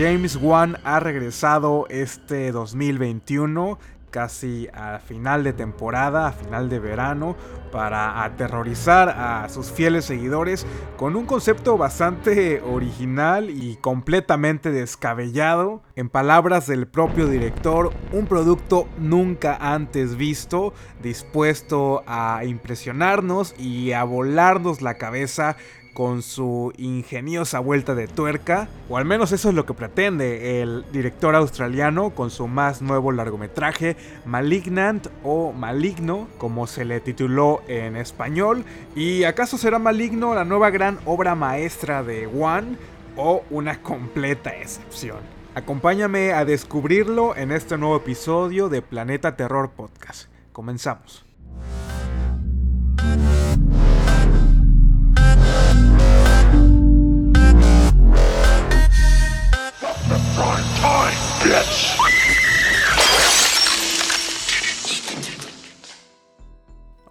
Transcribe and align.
James 0.00 0.36
Wan 0.36 0.78
ha 0.82 0.98
regresado 0.98 1.84
este 1.90 2.52
2021 2.52 3.78
casi 4.08 4.66
a 4.72 4.98
final 4.98 5.44
de 5.44 5.52
temporada, 5.52 6.26
a 6.26 6.32
final 6.32 6.70
de 6.70 6.78
verano, 6.78 7.36
para 7.70 8.24
aterrorizar 8.24 9.10
a 9.10 9.46
sus 9.50 9.70
fieles 9.70 10.06
seguidores 10.06 10.66
con 10.96 11.16
un 11.16 11.26
concepto 11.26 11.76
bastante 11.76 12.62
original 12.62 13.50
y 13.50 13.76
completamente 13.76 14.70
descabellado. 14.70 15.82
En 15.96 16.08
palabras 16.08 16.66
del 16.66 16.88
propio 16.88 17.26
director, 17.26 17.92
un 18.10 18.26
producto 18.26 18.88
nunca 18.98 19.58
antes 19.60 20.16
visto, 20.16 20.72
dispuesto 21.02 22.02
a 22.06 22.44
impresionarnos 22.46 23.54
y 23.58 23.92
a 23.92 24.02
volarnos 24.04 24.80
la 24.80 24.94
cabeza 24.94 25.56
con 25.94 26.22
su 26.22 26.72
ingeniosa 26.76 27.58
vuelta 27.58 27.94
de 27.94 28.08
tuerca, 28.08 28.68
o 28.88 28.96
al 28.96 29.04
menos 29.04 29.32
eso 29.32 29.48
es 29.48 29.54
lo 29.54 29.66
que 29.66 29.74
pretende 29.74 30.62
el 30.62 30.84
director 30.92 31.34
australiano 31.34 32.10
con 32.10 32.30
su 32.30 32.48
más 32.48 32.82
nuevo 32.82 33.12
largometraje, 33.12 33.96
Malignant 34.24 35.08
o 35.24 35.52
Maligno, 35.52 36.28
como 36.38 36.66
se 36.66 36.84
le 36.84 37.00
tituló 37.00 37.62
en 37.68 37.96
español. 37.96 38.64
¿Y 38.94 39.24
acaso 39.24 39.58
será 39.58 39.78
Maligno 39.78 40.34
la 40.34 40.44
nueva 40.44 40.70
gran 40.70 40.98
obra 41.04 41.34
maestra 41.34 42.02
de 42.02 42.26
One 42.26 42.76
o 43.16 43.42
una 43.50 43.82
completa 43.82 44.50
excepción? 44.50 45.18
Acompáñame 45.54 46.32
a 46.32 46.44
descubrirlo 46.44 47.34
en 47.34 47.50
este 47.50 47.76
nuevo 47.76 47.96
episodio 47.96 48.68
de 48.68 48.82
Planeta 48.82 49.36
Terror 49.36 49.70
Podcast. 49.70 50.28
Comenzamos. 50.52 51.29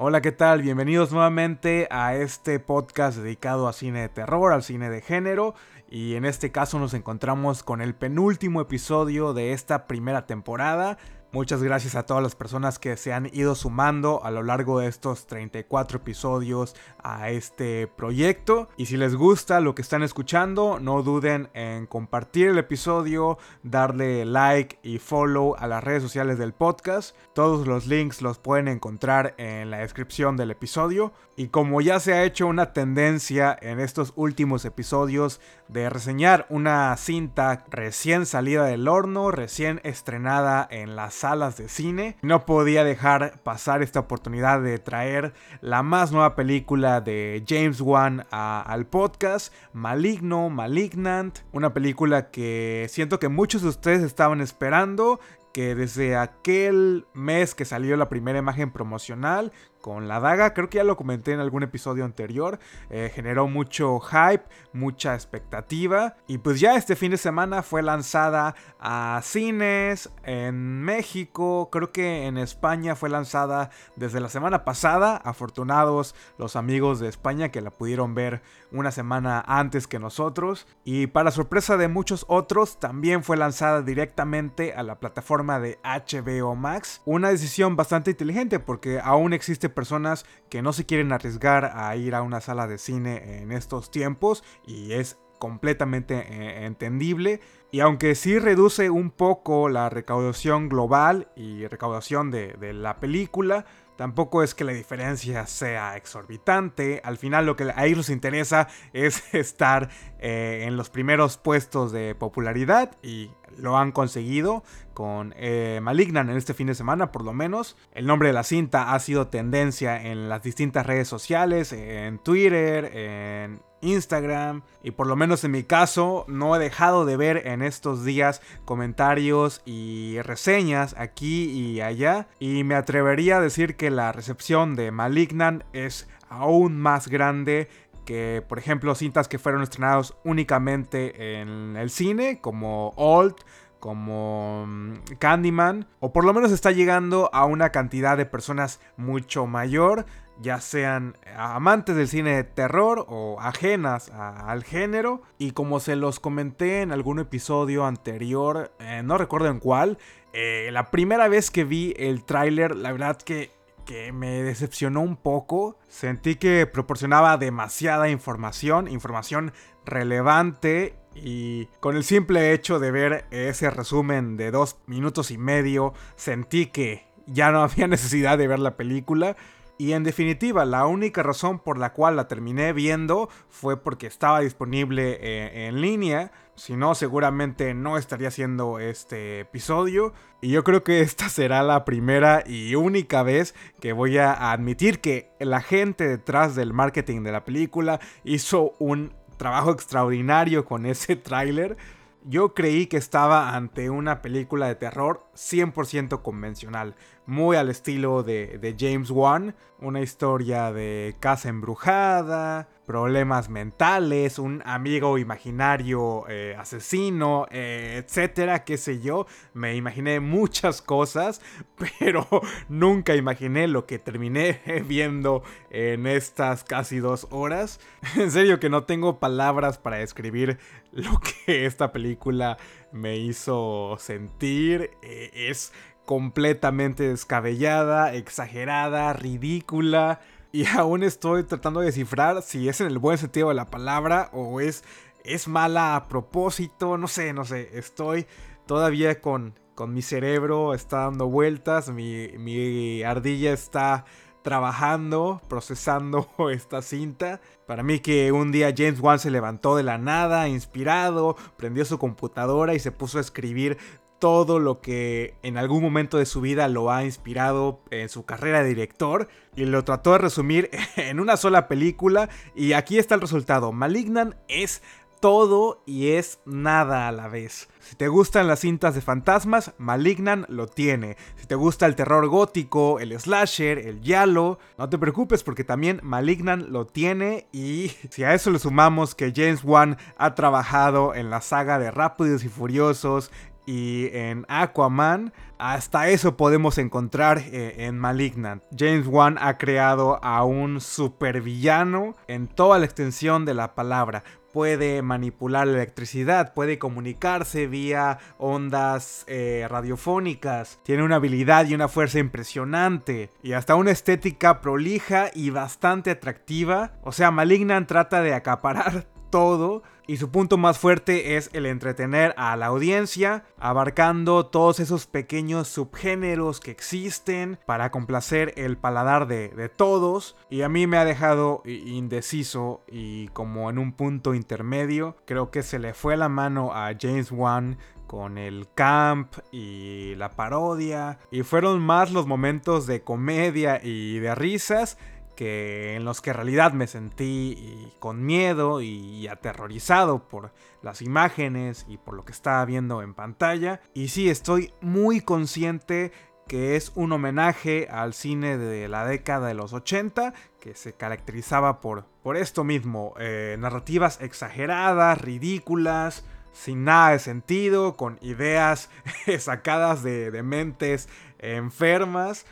Hola, 0.01 0.21
¿qué 0.21 0.31
tal? 0.31 0.61
Bienvenidos 0.61 1.11
nuevamente 1.11 1.89
a 1.91 2.15
este 2.15 2.61
podcast 2.61 3.17
dedicado 3.17 3.67
a 3.67 3.73
cine 3.73 3.99
de 3.99 4.07
terror, 4.07 4.53
al 4.53 4.63
cine 4.63 4.89
de 4.89 5.01
género. 5.01 5.55
Y 5.89 6.15
en 6.15 6.23
este 6.23 6.53
caso 6.53 6.79
nos 6.79 6.93
encontramos 6.93 7.63
con 7.63 7.81
el 7.81 7.93
penúltimo 7.93 8.61
episodio 8.61 9.33
de 9.33 9.51
esta 9.51 9.87
primera 9.87 10.25
temporada. 10.25 10.97
Muchas 11.31 11.61
gracias 11.61 11.93
a 11.93 12.07
todas 12.07 12.23
las 12.23 12.33
personas 12.33 12.79
que 12.79 12.97
se 12.97 13.13
han 13.13 13.27
ido 13.31 13.53
sumando 13.53 14.19
a 14.23 14.31
lo 14.31 14.41
largo 14.41 14.79
de 14.79 14.87
estos 14.87 15.27
34 15.27 15.97
episodios 15.99 16.75
a 17.03 17.29
este 17.29 17.85
proyecto. 17.85 18.67
Y 18.77 18.87
si 18.87 18.97
les 18.97 19.15
gusta 19.15 19.59
lo 19.59 19.75
que 19.75 19.83
están 19.83 20.01
escuchando, 20.01 20.79
no 20.79 21.03
duden 21.03 21.49
en 21.53 21.85
compartir 21.85 22.47
el 22.47 22.57
episodio, 22.57 23.37
darle 23.61 24.25
like 24.25 24.79
y 24.81 24.97
follow 24.97 25.55
a 25.59 25.67
las 25.67 25.83
redes 25.83 26.01
sociales 26.01 26.39
del 26.39 26.53
podcast. 26.53 27.15
Todos 27.35 27.67
los 27.67 27.85
links 27.85 28.23
los 28.23 28.39
pueden 28.39 28.67
encontrar 28.67 29.35
en 29.37 29.69
la 29.69 29.77
descripción 29.77 30.35
del 30.35 30.49
episodio. 30.49 31.13
Y 31.35 31.49
como 31.49 31.79
ya 31.79 31.99
se 31.99 32.13
ha 32.13 32.23
hecho 32.23 32.47
una 32.47 32.73
tendencia 32.73 33.55
en 33.61 33.79
estos 33.79 34.13
últimos 34.15 34.65
episodios 34.65 35.39
de 35.67 35.89
reseñar 35.91 36.47
una 36.49 36.97
cinta 36.97 37.65
recién 37.69 38.25
salida 38.25 38.65
del 38.65 38.87
horno, 38.87 39.29
recién 39.29 39.79
estrenada 39.83 40.67
en 40.69 40.95
las 40.95 41.18
salas 41.19 41.57
de 41.57 41.67
cine. 41.67 42.15
No 42.21 42.45
podía 42.45 42.83
dejar 42.83 43.39
pasar 43.43 43.83
esta 43.83 43.99
oportunidad 43.99 44.61
de 44.61 44.77
traer 44.79 45.33
la 45.61 45.83
más 45.83 46.11
nueva 46.11 46.35
película 46.35 47.01
de 47.01 47.43
James 47.47 47.81
Wan 47.81 48.25
al 48.31 48.87
podcast, 48.87 49.53
Maligno, 49.73 50.49
Malignant, 50.49 51.39
una 51.51 51.73
película 51.73 52.31
que 52.31 52.87
siento 52.89 53.19
que 53.19 53.27
muchos 53.27 53.61
de 53.61 53.67
ustedes 53.67 54.01
estaban 54.01 54.39
esperando, 54.39 55.19
que 55.53 55.75
desde 55.75 56.15
aquel 56.15 57.05
mes 57.13 57.53
que 57.53 57.65
salió 57.65 57.97
la 57.97 58.07
primera 58.07 58.39
imagen 58.39 58.71
promocional 58.71 59.51
con 59.81 60.07
la 60.07 60.19
daga, 60.19 60.53
creo 60.53 60.69
que 60.69 60.77
ya 60.77 60.83
lo 60.83 60.97
comenté 60.97 61.31
en 61.31 61.39
algún 61.39 61.63
episodio 61.63 62.05
anterior, 62.05 62.59
eh, 62.89 63.11
generó 63.13 63.47
mucho 63.47 63.99
hype, 63.99 64.43
mucha 64.73 65.13
expectativa. 65.13 66.15
Y 66.27 66.39
pues 66.39 66.59
ya 66.59 66.75
este 66.75 66.95
fin 66.95 67.11
de 67.11 67.17
semana 67.17 67.63
fue 67.63 67.81
lanzada 67.81 68.55
a 68.79 69.19
cines 69.23 70.09
en 70.23 70.81
México, 70.81 71.69
creo 71.71 71.91
que 71.91 72.25
en 72.27 72.37
España 72.37 72.95
fue 72.95 73.09
lanzada 73.09 73.69
desde 73.95 74.19
la 74.19 74.29
semana 74.29 74.63
pasada, 74.65 75.17
afortunados 75.17 76.15
los 76.37 76.55
amigos 76.55 76.99
de 76.99 77.07
España 77.07 77.49
que 77.49 77.61
la 77.61 77.71
pudieron 77.71 78.15
ver 78.15 78.41
una 78.71 78.91
semana 78.91 79.43
antes 79.47 79.87
que 79.87 79.99
nosotros. 79.99 80.67
Y 80.83 81.07
para 81.07 81.31
sorpresa 81.31 81.77
de 81.77 81.87
muchos 81.87 82.25
otros 82.27 82.79
también 82.79 83.23
fue 83.23 83.37
lanzada 83.37 83.81
directamente 83.81 84.73
a 84.73 84.83
la 84.83 84.99
plataforma 84.99 85.59
de 85.59 85.79
HBO 85.83 86.55
Max, 86.55 87.01
una 87.05 87.29
decisión 87.29 87.75
bastante 87.75 88.11
inteligente 88.11 88.59
porque 88.59 88.99
aún 89.03 89.33
existe 89.33 89.68
personas 89.69 90.25
que 90.49 90.61
no 90.61 90.73
se 90.73 90.85
quieren 90.85 91.11
arriesgar 91.11 91.71
a 91.75 91.95
ir 91.95 92.15
a 92.15 92.21
una 92.21 92.41
sala 92.41 92.67
de 92.67 92.77
cine 92.77 93.41
en 93.41 93.51
estos 93.51 93.91
tiempos 93.91 94.43
y 94.65 94.93
es 94.93 95.17
completamente 95.39 96.15
eh, 96.15 96.65
entendible. 96.65 97.39
Y 97.71 97.79
aunque 97.79 98.13
sí 98.13 98.37
reduce 98.37 98.89
un 98.89 99.09
poco 99.09 99.69
la 99.69 99.89
recaudación 99.89 100.69
global 100.69 101.29
y 101.35 101.65
recaudación 101.65 102.29
de, 102.29 102.73
la 102.73 102.99
película, 102.99 103.65
tampoco 103.99 104.43
es 104.43 104.55
que 104.55 104.63
la 104.63 104.71
diferencia 104.71 105.45
sea 105.45 105.97
exorbitante. 105.97 107.01
Al 107.03 107.17
final 107.17 107.45
lo 107.45 107.57
que 107.57 107.65
a 107.75 107.85
ellos 107.85 107.97
les 107.97 108.09
interesa 108.11 108.69
es 108.93 109.21
estar 109.35 109.89
eh, 110.19 110.63
en 110.65 110.77
los 110.77 110.89
primeros 110.89 111.35
puestos 111.35 111.91
de 111.91 112.15
popularidad 112.15 112.95
y 113.03 113.31
lo 113.57 113.77
han 113.77 113.91
conseguido 113.91 114.63
con 114.93 115.33
eh, 115.35 115.81
Malignan 115.83 116.29
en 116.29 116.37
este 116.37 116.53
fin 116.53 116.67
de 116.67 116.75
semana 116.75 117.11
por 117.11 117.25
lo 117.25 117.33
menos. 117.33 117.75
El 117.91 118.05
nombre 118.07 118.29
de 118.29 118.33
la 118.33 118.43
cinta 118.43 118.93
ha 118.93 118.99
sido 119.01 119.27
tendencia 119.27 120.01
en 120.01 120.29
las 120.29 120.43
distintas 120.43 120.85
redes 120.85 121.09
sociales, 121.09 121.73
en 121.73 122.19
Twitter, 122.19 122.85
en 122.95 123.59
Instagram 123.81 124.61
y 124.83 124.91
por 124.91 125.07
lo 125.07 125.15
menos 125.15 125.43
en 125.43 125.51
mi 125.51 125.63
caso 125.63 126.25
no 126.27 126.55
he 126.55 126.59
dejado 126.59 127.05
de 127.05 127.17
ver 127.17 127.47
en 127.47 127.61
estos 127.61 128.03
días 128.03 128.41
comentarios 128.65 129.61
y 129.65 130.19
reseñas 130.21 130.95
aquí 130.97 131.45
y 131.45 131.81
allá. 131.81 132.27
Y 132.39 132.63
me 132.63 132.75
atrevería 132.75 133.37
a 133.37 133.41
decir 133.41 133.75
que 133.75 133.89
la 133.89 134.11
recepción 134.11 134.75
de 134.75 134.91
Malignan 134.91 135.63
es 135.73 136.07
aún 136.29 136.79
más 136.79 137.07
grande 137.07 137.67
que 138.05 138.43
por 138.47 138.57
ejemplo 138.57 138.95
cintas 138.95 139.27
que 139.27 139.37
fueron 139.37 139.61
estrenados 139.61 140.17
únicamente 140.23 141.39
en 141.41 141.75
el 141.75 141.89
cine 141.91 142.39
como 142.41 142.93
Old 142.95 143.35
como 143.79 144.65
mm, 144.67 144.93
Candyman, 145.19 145.87
o 145.99 146.11
por 146.11 146.25
lo 146.25 146.33
menos 146.33 146.51
está 146.51 146.71
llegando 146.71 147.29
a 147.33 147.45
una 147.45 147.71
cantidad 147.71 148.17
de 148.17 148.25
personas 148.25 148.79
mucho 148.97 149.47
mayor, 149.47 150.05
ya 150.39 150.61
sean 150.61 151.17
amantes 151.35 151.95
del 151.95 152.07
cine 152.07 152.35
de 152.35 152.43
terror 152.43 153.05
o 153.07 153.37
ajenas 153.39 154.09
al 154.09 154.63
género. 154.63 155.21
Y 155.37 155.51
como 155.51 155.79
se 155.79 155.95
los 155.95 156.19
comenté 156.19 156.81
en 156.81 156.91
algún 156.91 157.19
episodio 157.19 157.85
anterior, 157.85 158.71
eh, 158.79 159.01
no 159.03 159.17
recuerdo 159.17 159.47
en 159.47 159.59
cuál, 159.59 159.97
eh, 160.33 160.69
la 160.71 160.91
primera 160.91 161.27
vez 161.27 161.51
que 161.51 161.63
vi 161.63 161.93
el 161.97 162.23
tráiler, 162.23 162.75
la 162.75 162.91
verdad 162.91 163.17
que 163.17 163.51
que 163.89 164.11
me 164.11 164.43
decepcionó 164.43 165.01
un 165.01 165.15
poco. 165.15 165.75
Sentí 165.87 166.35
que 166.35 166.67
proporcionaba 166.67 167.37
demasiada 167.37 168.07
información, 168.07 168.87
información 168.87 169.51
relevante 169.83 170.93
y 171.15 171.65
con 171.79 171.95
el 171.95 172.03
simple 172.03 172.53
hecho 172.53 172.77
de 172.77 172.91
ver 172.91 173.25
ese 173.31 173.71
resumen 173.71 174.37
de 174.37 174.51
dos 174.51 174.77
minutos 174.85 175.31
y 175.31 175.39
medio, 175.39 175.95
sentí 176.15 176.67
que 176.67 177.07
ya 177.25 177.51
no 177.51 177.63
había 177.63 177.87
necesidad 177.87 178.37
de 178.37 178.47
ver 178.47 178.59
la 178.59 178.77
película. 178.77 179.35
Y 179.81 179.93
en 179.93 180.03
definitiva, 180.03 180.65
la 180.65 180.85
única 180.85 181.23
razón 181.23 181.59
por 181.59 181.77
la 181.77 181.93
cual 181.93 182.17
la 182.17 182.27
terminé 182.27 182.73
viendo 182.73 183.29
fue 183.47 183.81
porque 183.81 184.07
estaba 184.07 184.41
disponible 184.41 185.17
eh, 185.21 185.67
en 185.67 185.79
línea. 185.79 186.33
Si 186.55 186.75
no, 186.75 186.95
seguramente 186.95 187.73
no 187.73 187.97
estaría 187.97 188.27
haciendo 188.27 188.79
este 188.79 189.39
episodio. 189.39 190.13
Y 190.41 190.49
yo 190.49 190.65
creo 190.65 190.83
que 190.83 190.99
esta 190.99 191.29
será 191.29 191.63
la 191.63 191.85
primera 191.85 192.43
y 192.45 192.75
única 192.75 193.23
vez 193.23 193.55
que 193.79 193.93
voy 193.93 194.17
a 194.17 194.51
admitir 194.51 194.99
que 194.99 195.31
la 195.39 195.61
gente 195.61 196.09
detrás 196.09 196.55
del 196.55 196.73
marketing 196.73 197.23
de 197.23 197.31
la 197.31 197.45
película 197.45 198.01
hizo 198.25 198.73
un 198.79 199.13
trabajo 199.37 199.71
extraordinario 199.71 200.65
con 200.65 200.85
ese 200.85 201.15
tráiler. 201.15 201.77
Yo 202.25 202.53
creí 202.53 202.87
que 202.87 202.97
estaba 202.97 203.55
ante 203.55 203.89
una 203.89 204.21
película 204.21 204.67
de 204.67 204.75
terror 204.75 205.25
100% 205.35 206.21
convencional, 206.21 206.95
muy 207.25 207.55
al 207.55 207.69
estilo 207.69 208.23
de, 208.23 208.75
James 208.77 209.09
Wan, 209.09 209.55
una 209.79 210.01
historia 210.01 210.73
de 210.73 211.15
casa 211.21 211.47
embrujada, 211.47 212.67
problemas 212.85 213.49
mentales, 213.49 214.39
un 214.39 214.63
amigo 214.65 215.19
imaginario 215.19 216.25
eh, 216.27 216.55
asesino, 216.57 217.45
eh, 217.51 218.03
etcétera, 218.03 218.65
qué 218.65 218.77
sé 218.77 218.99
yo. 218.99 219.27
Me 219.53 219.75
imaginé 219.75 220.19
muchas 220.19 220.81
cosas, 220.81 221.39
pero 221.99 222.27
nunca 222.67 223.15
imaginé 223.15 223.67
lo 223.67 223.85
que 223.85 223.99
terminé 223.99 224.59
viendo 224.87 225.43
en 225.69 226.07
estas 226.07 226.63
casi 226.63 226.97
dos 226.97 227.27
horas. 227.29 227.79
En 228.15 228.31
serio 228.31 228.59
que 228.59 228.69
no 228.69 228.85
tengo 228.85 229.19
palabras 229.19 229.77
para 229.77 229.97
describir 229.97 230.57
lo 230.91 231.19
que 231.19 231.65
esta 231.65 231.91
película 231.91 232.57
me 232.91 233.17
hizo 233.17 233.97
sentir. 233.99 234.91
Eh, 235.01 235.31
es 235.33 235.71
completamente 236.05 237.07
descabellada, 237.07 238.13
exagerada, 238.13 239.13
ridícula. 239.13 240.21
Y 240.51 240.65
aún 240.77 241.03
estoy 241.03 241.43
tratando 241.43 241.81
de 241.81 241.87
descifrar 241.87 242.41
si 242.41 242.69
es 242.69 242.81
en 242.81 242.87
el 242.87 242.97
buen 242.97 243.17
sentido 243.17 243.49
de 243.49 243.55
la 243.55 243.65
palabra 243.65 244.29
o 244.33 244.59
es, 244.59 244.83
es 245.23 245.47
mala 245.47 245.95
a 245.95 246.07
propósito. 246.07 246.97
No 246.97 247.07
sé, 247.07 247.33
no 247.33 247.45
sé. 247.45 247.69
Estoy 247.77 248.25
todavía 248.65 249.21
con, 249.21 249.53
con 249.75 249.93
mi 249.93 250.01
cerebro, 250.01 250.73
está 250.73 251.01
dando 251.01 251.27
vueltas. 251.27 251.91
Mi, 251.91 252.29
mi 252.37 253.03
ardilla 253.03 253.53
está 253.53 254.05
trabajando, 254.41 255.41
procesando 255.47 256.29
esta 256.51 256.81
cinta. 256.81 257.41
Para 257.67 257.83
mí 257.83 257.99
que 257.99 258.31
un 258.31 258.51
día 258.51 258.73
James 258.75 258.99
Wan 258.99 259.19
se 259.19 259.31
levantó 259.31 259.75
de 259.75 259.83
la 259.83 259.97
nada, 259.97 260.47
inspirado, 260.47 261.35
prendió 261.57 261.85
su 261.85 261.97
computadora 261.97 262.73
y 262.73 262.79
se 262.79 262.91
puso 262.91 263.17
a 263.17 263.21
escribir 263.21 263.77
todo 264.19 264.59
lo 264.59 264.81
que 264.81 265.35
en 265.43 265.57
algún 265.57 265.81
momento 265.81 266.17
de 266.17 266.25
su 266.25 266.41
vida 266.41 266.67
lo 266.67 266.91
ha 266.91 267.05
inspirado 267.05 267.81
en 267.89 268.09
su 268.09 268.25
carrera 268.25 268.61
de 268.61 268.69
director 268.69 269.29
y 269.55 269.65
lo 269.65 269.83
trató 269.83 270.11
de 270.11 270.17
resumir 270.19 270.69
en 270.97 271.19
una 271.19 271.37
sola 271.37 271.67
película 271.67 272.29
y 272.53 272.73
aquí 272.73 272.97
está 272.97 273.15
el 273.15 273.21
resultado. 273.21 273.71
Malignan 273.71 274.35
es 274.47 274.83
todo 275.19 275.83
y 275.85 276.11
es 276.11 276.39
nada 276.45 277.07
a 277.07 277.11
la 277.11 277.27
vez. 277.27 277.69
Si 277.79 277.95
te 277.95 278.07
gustan 278.07 278.47
las 278.47 278.59
cintas 278.59 278.95
de 278.95 279.01
fantasmas, 279.01 279.73
Malignan 279.77 280.45
lo 280.49 280.67
tiene. 280.67 281.17
Si 281.35 281.47
te 281.47 281.55
gusta 281.55 281.85
el 281.85 281.95
terror 281.95 282.27
gótico, 282.27 282.99
el 282.99 283.19
slasher, 283.19 283.79
el 283.79 284.01
yalo, 284.01 284.59
no 284.77 284.89
te 284.89 284.97
preocupes 284.97 285.43
porque 285.43 285.63
también 285.63 285.99
Malignan 286.03 286.71
lo 286.71 286.85
tiene 286.85 287.47
y 287.51 287.91
si 288.09 288.23
a 288.23 288.33
eso 288.33 288.51
le 288.51 288.59
sumamos 288.59 289.15
que 289.15 289.33
James 289.35 289.63
Wan 289.63 289.97
ha 290.17 290.35
trabajado 290.35 291.15
en 291.15 291.29
la 291.29 291.41
saga 291.41 291.79
de 291.79 291.91
Rápidos 291.91 292.43
y 292.43 292.49
Furiosos, 292.49 293.31
y 293.69 294.09
en 294.13 294.47
Aquaman, 294.47 295.31
hasta 295.59 296.09
eso 296.09 296.35
podemos 296.35 296.79
encontrar 296.79 297.37
eh, 297.37 297.75
en 297.85 297.99
Malignant. 297.99 298.63
James 298.75 299.05
Wan 299.05 299.37
ha 299.39 299.59
creado 299.59 300.19
a 300.23 300.43
un 300.43 300.81
supervillano 300.81 302.15
en 302.27 302.47
toda 302.47 302.79
la 302.79 302.85
extensión 302.85 303.45
de 303.45 303.53
la 303.53 303.75
palabra. 303.75 304.23
Puede 304.51 305.01
manipular 305.01 305.67
la 305.67 305.73
electricidad, 305.73 306.53
puede 306.53 306.79
comunicarse 306.79 307.67
vía 307.67 308.17
ondas 308.37 309.23
eh, 309.27 309.67
radiofónicas, 309.69 310.79
tiene 310.83 311.03
una 311.03 311.17
habilidad 311.17 311.67
y 311.67 311.75
una 311.75 311.87
fuerza 311.87 312.19
impresionante, 312.19 313.29
y 313.43 313.53
hasta 313.53 313.75
una 313.75 313.91
estética 313.91 314.61
prolija 314.61 315.29
y 315.33 315.51
bastante 315.51 316.11
atractiva. 316.11 316.93
O 317.03 317.11
sea, 317.11 317.31
Malignant 317.31 317.87
trata 317.87 318.21
de 318.21 318.33
acaparar 318.33 319.07
todo 319.29 319.83
y 320.09 320.17
su 320.17 320.31
punto 320.31 320.57
más 320.57 320.79
fuerte 320.79 321.37
es 321.37 321.51
el 321.53 321.67
entretener 321.67 322.33
a 322.35 322.55
la 322.55 322.65
audiencia, 322.65 323.43
abarcando 323.59 324.47
todos 324.47 324.79
esos 324.79 325.05
pequeños 325.05 325.67
subgéneros 325.67 326.59
que 326.59 326.71
existen 326.71 327.59
para 327.67 327.91
complacer 327.91 328.55
el 328.57 328.75
paladar 328.75 329.27
de, 329.27 329.69
todos. 329.69 330.35
Y 330.49 330.63
a 330.63 330.67
mí 330.67 330.87
me 330.87 330.97
ha 330.97 331.05
dejado 331.05 331.61
indeciso 331.63 332.81
y 332.87 333.27
como 333.27 333.69
en 333.69 333.77
un 333.77 333.93
punto 333.93 334.33
intermedio. 334.33 335.15
Creo 335.27 335.51
que 335.51 335.61
se 335.61 335.77
le 335.77 335.93
fue 335.93 336.17
la 336.17 336.27
mano 336.27 336.73
a 336.73 336.89
James 336.99 337.31
Wan 337.31 337.77
con 338.07 338.39
el 338.39 338.67
camp 338.73 339.35
y 339.51 340.15
la 340.15 340.31
parodia. 340.31 341.19
Y 341.29 341.43
fueron 341.43 341.81
más 341.81 342.11
los 342.11 342.25
momentos 342.25 342.87
de 342.87 343.03
comedia 343.03 343.79
y 343.83 344.17
de 344.17 344.33
risas 344.33 344.97
que 345.39 345.95
en 345.95 346.03
los 346.03 346.19
que 346.19 346.31
en 346.31 346.35
realidad 346.35 346.73
me 346.73 346.85
sentí 346.85 347.93
con 347.99 348.25
miedo 348.25 348.81
y 348.81 349.25
aterrorizado 349.29 350.27
por 350.27 350.51
las 350.81 351.01
imágenes 351.01 351.85
y 351.87 351.95
por 351.95 352.15
lo 352.15 352.25
que 352.25 352.33
estaba 352.33 352.65
viendo 352.65 353.01
en 353.01 353.13
pantalla. 353.13 353.79
Y 353.93 354.09
sí, 354.09 354.29
estoy 354.29 354.73
muy 354.81 355.21
consciente 355.21 356.11
que 356.45 356.75
es 356.75 356.91
un 356.93 357.13
homenaje 357.13 357.87
al 357.89 358.13
cine 358.13 358.57
de 358.57 358.89
la 358.89 359.05
década 359.05 359.47
de 359.47 359.53
los 359.53 359.71
80, 359.71 360.33
que 360.59 360.73
se 360.73 360.91
caracterizaba 360.91 361.79
por, 361.79 362.03
por 362.21 362.35
esto 362.35 362.65
mismo, 362.65 363.13
eh, 363.17 363.55
narrativas 363.59 364.19
exageradas, 364.19 365.21
ridículas, 365.21 366.25
sin 366.51 366.83
nada 366.83 367.11
de 367.11 367.19
sentido, 367.19 367.95
con 367.95 368.19
ideas 368.21 368.89
sacadas 369.39 370.03
de, 370.03 370.31
de 370.31 370.43
mentes 370.43 371.07
enfermas 371.37 372.45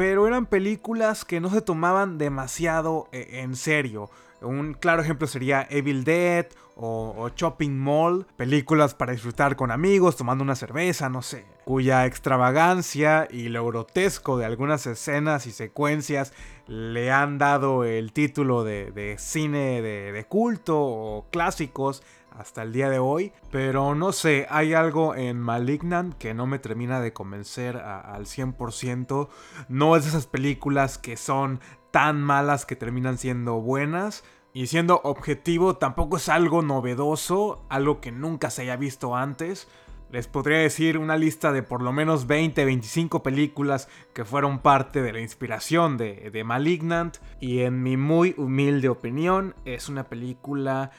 pero 0.00 0.26
eran 0.26 0.46
películas 0.46 1.26
que 1.26 1.40
no 1.40 1.50
se 1.50 1.60
tomaban 1.60 2.16
demasiado 2.16 3.08
eh, 3.12 3.42
en 3.42 3.54
serio. 3.54 4.08
Un 4.40 4.72
claro 4.72 5.02
ejemplo 5.02 5.26
sería 5.26 5.66
Evil 5.68 6.04
Dead 6.04 6.46
o, 6.74 7.28
Shopping 7.36 7.76
Mall, 7.76 8.26
películas 8.38 8.94
para 8.94 9.12
disfrutar 9.12 9.56
con 9.56 9.70
amigos, 9.70 10.16
tomando 10.16 10.42
una 10.42 10.56
cerveza, 10.56 11.10
no 11.10 11.20
sé, 11.20 11.44
cuya 11.66 12.06
extravagancia 12.06 13.28
y 13.30 13.50
lo 13.50 13.66
grotesco 13.66 14.38
de 14.38 14.46
algunas 14.46 14.86
escenas 14.86 15.46
y 15.46 15.50
secuencias 15.50 16.32
le 16.66 17.12
han 17.12 17.36
dado 17.36 17.84
el 17.84 18.14
título 18.14 18.64
de, 18.64 19.16
cine 19.18 19.82
de 19.82 20.24
culto 20.26 20.78
o 20.80 21.26
clásicos 21.30 22.02
hasta 22.36 22.62
el 22.62 22.72
día 22.72 22.90
de 22.90 22.98
hoy. 22.98 23.32
Pero 23.50 23.94
no 23.94 24.12
sé, 24.12 24.46
hay 24.50 24.74
algo 24.74 25.14
en 25.14 25.38
Malignant 25.40 26.14
que 26.14 26.34
no 26.34 26.46
me 26.46 26.58
termina 26.58 27.00
de 27.00 27.12
convencer 27.12 27.76
al 27.76 28.26
100%. 28.26 29.28
No 29.68 29.96
es 29.96 30.04
de 30.04 30.10
esas 30.10 30.26
películas 30.26 30.98
que 30.98 31.16
son 31.16 31.60
tan 31.90 32.22
malas 32.22 32.66
que 32.66 32.76
terminan 32.76 33.18
siendo 33.18 33.60
buenas. 33.60 34.24
Y 34.52 34.66
siendo 34.66 35.00
objetivo, 35.04 35.76
tampoco 35.76 36.16
es 36.16 36.28
algo 36.28 36.62
novedoso, 36.62 37.64
algo 37.68 38.00
que 38.00 38.10
nunca 38.10 38.50
se 38.50 38.62
haya 38.62 38.76
visto 38.76 39.14
antes. 39.14 39.68
Les 40.10 40.26
podría 40.26 40.58
decir 40.58 40.98
una 40.98 41.16
lista 41.16 41.52
de 41.52 41.62
por 41.62 41.82
lo 41.82 41.92
menos 41.92 42.26
20, 42.26 42.64
25 42.64 43.22
películas 43.22 43.88
que 44.12 44.24
fueron 44.24 44.58
parte 44.58 45.02
de 45.02 45.12
la 45.12 45.20
inspiración 45.20 45.96
de, 45.96 46.30
de 46.32 46.42
Malignant. 46.42 47.18
Y 47.40 47.60
en 47.60 47.84
mi 47.84 47.96
muy 47.96 48.34
humilde 48.36 48.88
opinión, 48.88 49.54
es 49.64 49.88
una 49.88 50.08
película 50.08 50.90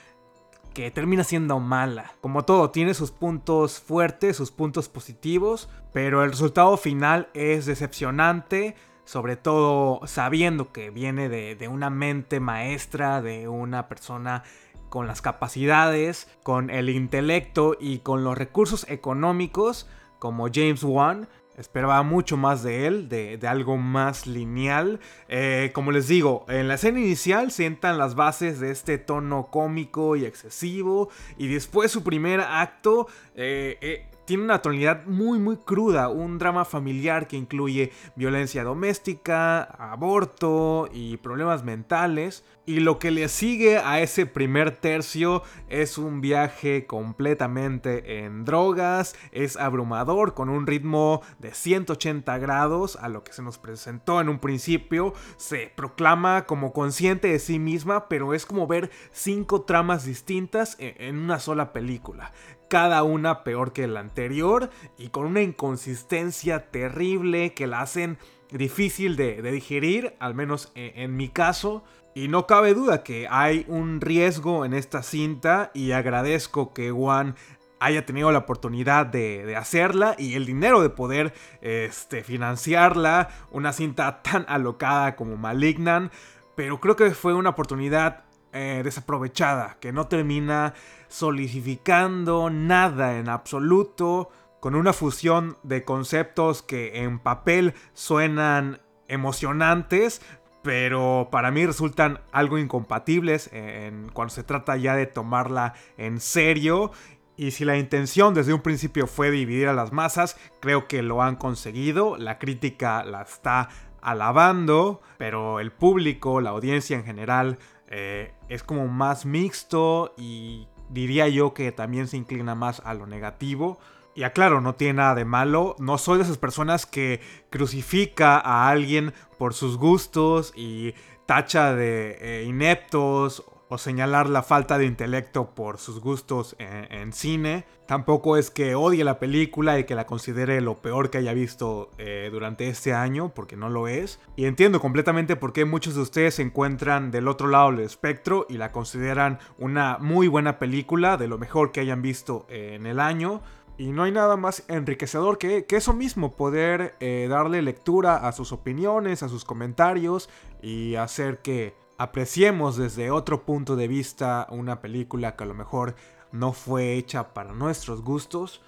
que 0.74 0.92
termina 0.92 1.24
siendo 1.24 1.60
mala. 1.60 2.14
Como 2.22 2.44
todo, 2.44 2.72
tiene 2.72 2.94
sus 2.94 3.12
puntos 3.12 3.80
fuertes, 3.80 4.38
sus 4.38 4.52
puntos 4.52 4.90
positivos, 4.90 5.70
pero 5.94 6.24
el 6.24 6.32
resultado 6.32 6.78
final 6.78 7.30
es 7.34 7.66
decepcionante, 7.66 8.76
sobre 9.04 9.36
todo 9.36 10.06
sabiendo 10.08 10.72
que 10.72 10.90
viene 10.90 11.28
de, 11.30 11.68
una 11.68 11.90
mente 11.90 12.40
maestra, 12.40 13.22
de 13.22 13.48
una 13.48 13.88
persona 13.88 14.44
con 14.90 15.08
las 15.08 15.22
capacidades, 15.22 16.30
con 16.44 16.70
el 16.70 16.90
intelecto 16.90 17.76
y 17.80 18.00
con 18.00 18.24
los 18.24 18.38
recursos 18.38 18.86
económicos 18.90 19.88
como 20.20 20.48
James 20.54 20.84
Wan 20.84 21.28
Esperaba 21.58 22.02
mucho 22.04 22.38
más 22.38 22.64
de 22.64 22.88
él, 22.88 23.10
de, 23.10 23.40
algo 23.48 23.78
más 23.78 24.26
lineal. 24.26 25.00
Eh, 25.28 25.72
como 25.74 25.92
les 25.92 26.08
digo, 26.08 26.46
en 26.48 26.68
la 26.68 26.76
escena 26.76 27.00
inicial 27.00 27.52
sientan 27.52 27.98
las 27.98 28.16
bases 28.16 28.60
de 28.60 28.72
este 28.72 28.98
tono 28.98 29.48
cómico 29.52 30.16
y 30.16 30.26
excesivo. 30.26 31.10
Y 31.38 31.48
después 31.48 31.92
su 31.92 32.04
primer 32.04 32.40
acto 32.40 33.08
eh, 33.36 33.78
eh, 33.82 34.06
tiene 34.26 34.44
una 34.44 34.62
tonalidad 34.62 35.06
muy 35.06 35.40
muy 35.40 35.58
cruda, 35.58 36.10
un 36.10 36.38
drama 36.38 36.66
familiar 36.66 37.28
que 37.28 37.38
incluye 37.38 37.92
violencia 38.16 38.64
doméstica, 38.64 39.64
aborto 39.64 40.90
y 40.92 41.18
problemas 41.18 41.64
mentales. 41.64 42.44
Y 42.64 42.80
lo 42.80 43.00
que 43.00 43.10
le 43.10 43.28
sigue 43.28 43.80
a 43.80 44.02
ese 44.02 44.28
primer 44.28 44.72
tercio 44.72 45.42
es 45.68 45.98
un 45.98 46.22
viaje 46.22 46.86
completamente 46.86 48.24
en 48.24 48.46
drogas, 48.46 49.16
es 49.32 49.58
abrumador 49.58 50.36
con 50.36 50.48
un 50.48 50.68
ritmo 50.68 51.22
de 51.40 51.54
180 51.54 52.38
grados 52.38 52.98
a 52.98 53.10
lo 53.10 53.24
que 53.24 53.34
se 53.34 53.42
nos 53.42 53.58
presentó 53.58 54.22
en 54.22 54.30
un 54.30 54.40
principio, 54.40 55.14
se 55.38 55.72
proclama 55.76 56.46
como 56.46 56.72
consciente 56.72 57.30
de 57.30 57.40
sí 57.40 57.58
misma, 57.58 58.08
pero 58.08 58.34
es 58.36 58.46
como 58.46 58.68
ver 58.68 58.92
cinco 59.12 59.64
tramas 59.64 60.06
distintas 60.06 60.78
e-, 60.80 60.96
en 61.00 61.18
una 61.18 61.40
sola 61.40 61.74
película 61.74 62.32
cada 62.72 63.04
una 63.04 63.44
peor 63.44 63.74
que 63.74 63.86
la 63.86 64.00
anterior 64.00 64.70
y 64.98 65.10
con 65.10 65.26
una 65.26 65.42
inconsistencia 65.42 66.72
terrible 66.72 67.54
que 67.54 67.68
la 67.68 67.82
hacen 67.82 68.18
difícil 68.50 69.18
de, 69.18 69.42
digerir, 69.42 70.16
al 70.20 70.36
menos 70.36 70.72
en, 70.76 70.98
en 70.98 71.18
mi 71.18 71.28
caso. 71.28 71.84
Y 72.16 72.30
no 72.30 72.48
cabe 72.48 72.74
duda 72.74 73.04
que 73.04 73.28
hay 73.30 73.66
un 73.68 74.00
riesgo 74.00 74.64
en 74.64 74.74
esta 74.74 75.04
cinta 75.04 75.72
y 75.74 75.92
agradezco 75.92 76.74
que 76.74 76.92
Juan 76.92 77.36
haya 77.82 78.06
tenido 78.06 78.32
la 78.32 78.38
oportunidad 78.40 79.08
de, 79.08 79.56
hacerla 79.58 80.16
y 80.18 80.36
el 80.36 80.46
dinero 80.46 80.82
de 80.82 80.90
poder 80.90 81.34
este, 81.62 82.24
financiarla, 82.24 83.30
una 83.52 83.74
cinta 83.74 84.22
tan 84.22 84.46
alocada 84.48 85.18
como 85.18 85.36
Malignan, 85.36 86.10
pero 86.56 86.80
creo 86.80 86.96
que 86.96 87.12
fue 87.12 87.34
una 87.34 87.50
oportunidad 87.50 88.24
eh, 88.54 88.82
desaprovechada, 88.84 89.78
que 89.80 89.92
no 89.92 90.08
termina 90.08 90.74
solidificando 91.08 92.50
nada 92.50 93.18
en 93.18 93.30
absoluto, 93.30 94.30
con 94.60 94.76
una 94.76 94.94
fusión 94.94 95.58
de 95.64 95.84
conceptos 95.84 96.62
que 96.62 97.04
en 97.04 97.20
papel 97.20 97.74
suenan 97.94 98.80
emocionantes, 99.08 100.22
pero 100.62 101.30
para 101.32 101.50
mí 101.52 101.66
resultan 101.66 102.20
algo 102.32 102.58
incompatibles 102.58 103.50
en, 103.52 104.10
cuando 104.14 104.34
se 104.34 104.44
trata 104.44 104.78
ya 104.78 104.96
de 104.96 105.08
tomarla 105.08 105.74
en 105.98 106.20
serio. 106.20 106.92
Y 107.36 107.52
si 107.52 107.66
la 107.66 107.78
intención 107.78 108.34
desde 108.36 108.54
un 108.54 108.62
principio 108.62 109.08
fue 109.08 109.32
dividir 109.32 109.68
a 109.68 109.74
las 109.74 109.92
masas, 109.92 110.38
creo 110.60 110.88
que 110.88 111.02
lo 111.02 111.24
han 111.24 111.38
conseguido. 111.38 112.18
La 112.18 112.38
crítica 112.38 113.04
la 113.04 113.24
está 113.24 113.70
alabando, 114.02 115.02
pero 115.18 115.60
el 115.60 115.72
público, 115.72 116.40
la 116.40 116.52
audiencia 116.52 116.96
en 116.96 117.04
general, 117.04 117.58
eh, 117.92 118.34
es 118.48 118.64
como 118.64 118.88
más 118.88 119.26
mixto 119.26 120.14
y 120.18 120.68
diría 120.90 121.28
yo 121.28 121.54
que 121.54 121.72
también 121.72 122.08
se 122.08 122.18
inclina 122.18 122.56
más 122.56 122.82
a 122.86 122.94
lo 122.94 123.06
negativo. 123.06 123.80
Y 124.16 124.24
aclaro, 124.24 124.62
no 124.62 124.76
tiene 124.76 124.96
nada 124.96 125.16
de 125.16 125.26
malo. 125.26 125.76
No 125.78 125.98
soy 125.98 126.18
de 126.18 126.24
esas 126.24 126.38
personas 126.38 126.86
que 126.86 127.22
crucifica 127.50 128.40
a 128.40 128.70
alguien 128.70 129.14
por 129.38 129.54
sus 129.54 129.78
gustos 129.78 130.54
y 130.56 130.94
tacha 131.26 131.74
de 131.74 132.18
eh, 132.20 132.44
ineptos 132.46 133.44
o 133.72 133.78
señalar 133.78 134.28
la 134.28 134.44
falta 134.44 134.78
de 134.78 134.86
intelecto 134.86 135.56
por 135.56 135.78
sus 135.78 136.02
gustos 136.02 136.58
en, 136.60 137.14
cine. 137.14 137.64
Tampoco 137.86 138.36
es 138.36 138.52
que 138.52 138.76
odie 138.76 139.06
la 139.06 139.18
película 139.18 139.80
y 139.80 139.86
que 139.86 139.96
la 139.96 140.06
considere 140.06 140.60
lo 140.60 140.82
peor 140.82 141.10
que 141.10 141.20
haya 141.20 141.32
visto 141.32 141.90
eh, 141.98 142.28
durante 142.34 142.68
este 142.68 142.94
año, 142.94 143.34
porque 143.34 143.56
no 143.56 143.70
lo 143.70 143.88
es. 143.88 144.20
Y 144.36 144.44
entiendo 144.44 144.82
completamente 144.82 145.38
por 145.38 145.54
qué 145.54 145.64
muchos 145.64 145.96
de 145.96 146.02
ustedes 146.02 146.36
se 146.36 146.42
encuentran 146.42 147.12
del 147.12 147.30
otro 147.30 147.48
lado 147.48 147.72
del 147.72 147.80
espectro 147.80 148.46
y 148.50 148.58
la 148.58 148.74
consideran 148.74 149.40
una 149.58 149.98
muy 150.00 150.28
buena 150.28 150.60
película, 150.60 151.16
de 151.16 151.30
lo 151.30 151.38
mejor 151.38 151.72
que 151.72 151.80
hayan 151.80 152.02
visto 152.02 152.46
en 152.50 152.86
el 152.86 153.00
año. 153.00 153.42
Y 153.78 153.94
no 153.94 154.04
hay 154.04 154.12
nada 154.12 154.36
más 154.36 154.66
enriquecedor 154.68 155.38
que, 155.38 155.66
eso 155.70 155.94
mismo, 155.94 156.36
poder 156.36 156.96
eh, 157.00 157.28
darle 157.30 157.62
lectura 157.62 158.28
a 158.28 158.34
sus 158.34 158.52
opiniones, 158.52 159.24
a 159.24 159.30
sus 159.30 159.46
comentarios 159.46 160.30
y 160.62 160.96
hacer 160.96 161.40
que 161.40 161.81
apreciemos 162.02 162.78
desde 162.78 163.12
otro 163.12 163.46
punto 163.46 163.76
de 163.76 163.88
vista 163.88 164.48
una 164.50 164.82
película 164.82 165.36
que 165.36 165.44
a 165.44 165.48
lo 165.48 165.54
mejor 165.54 165.96
no 166.32 166.52
fue 166.52 166.96
hecha 166.96 167.34
para 167.34 167.54
nuestros 167.54 168.02
gustos. 168.02 168.62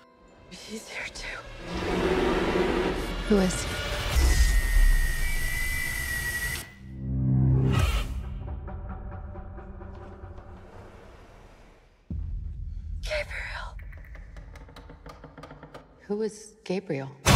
Gabriel. 13.02 13.74
Who 16.08 16.24
is 16.24 16.56
Gabriel? 16.64 17.33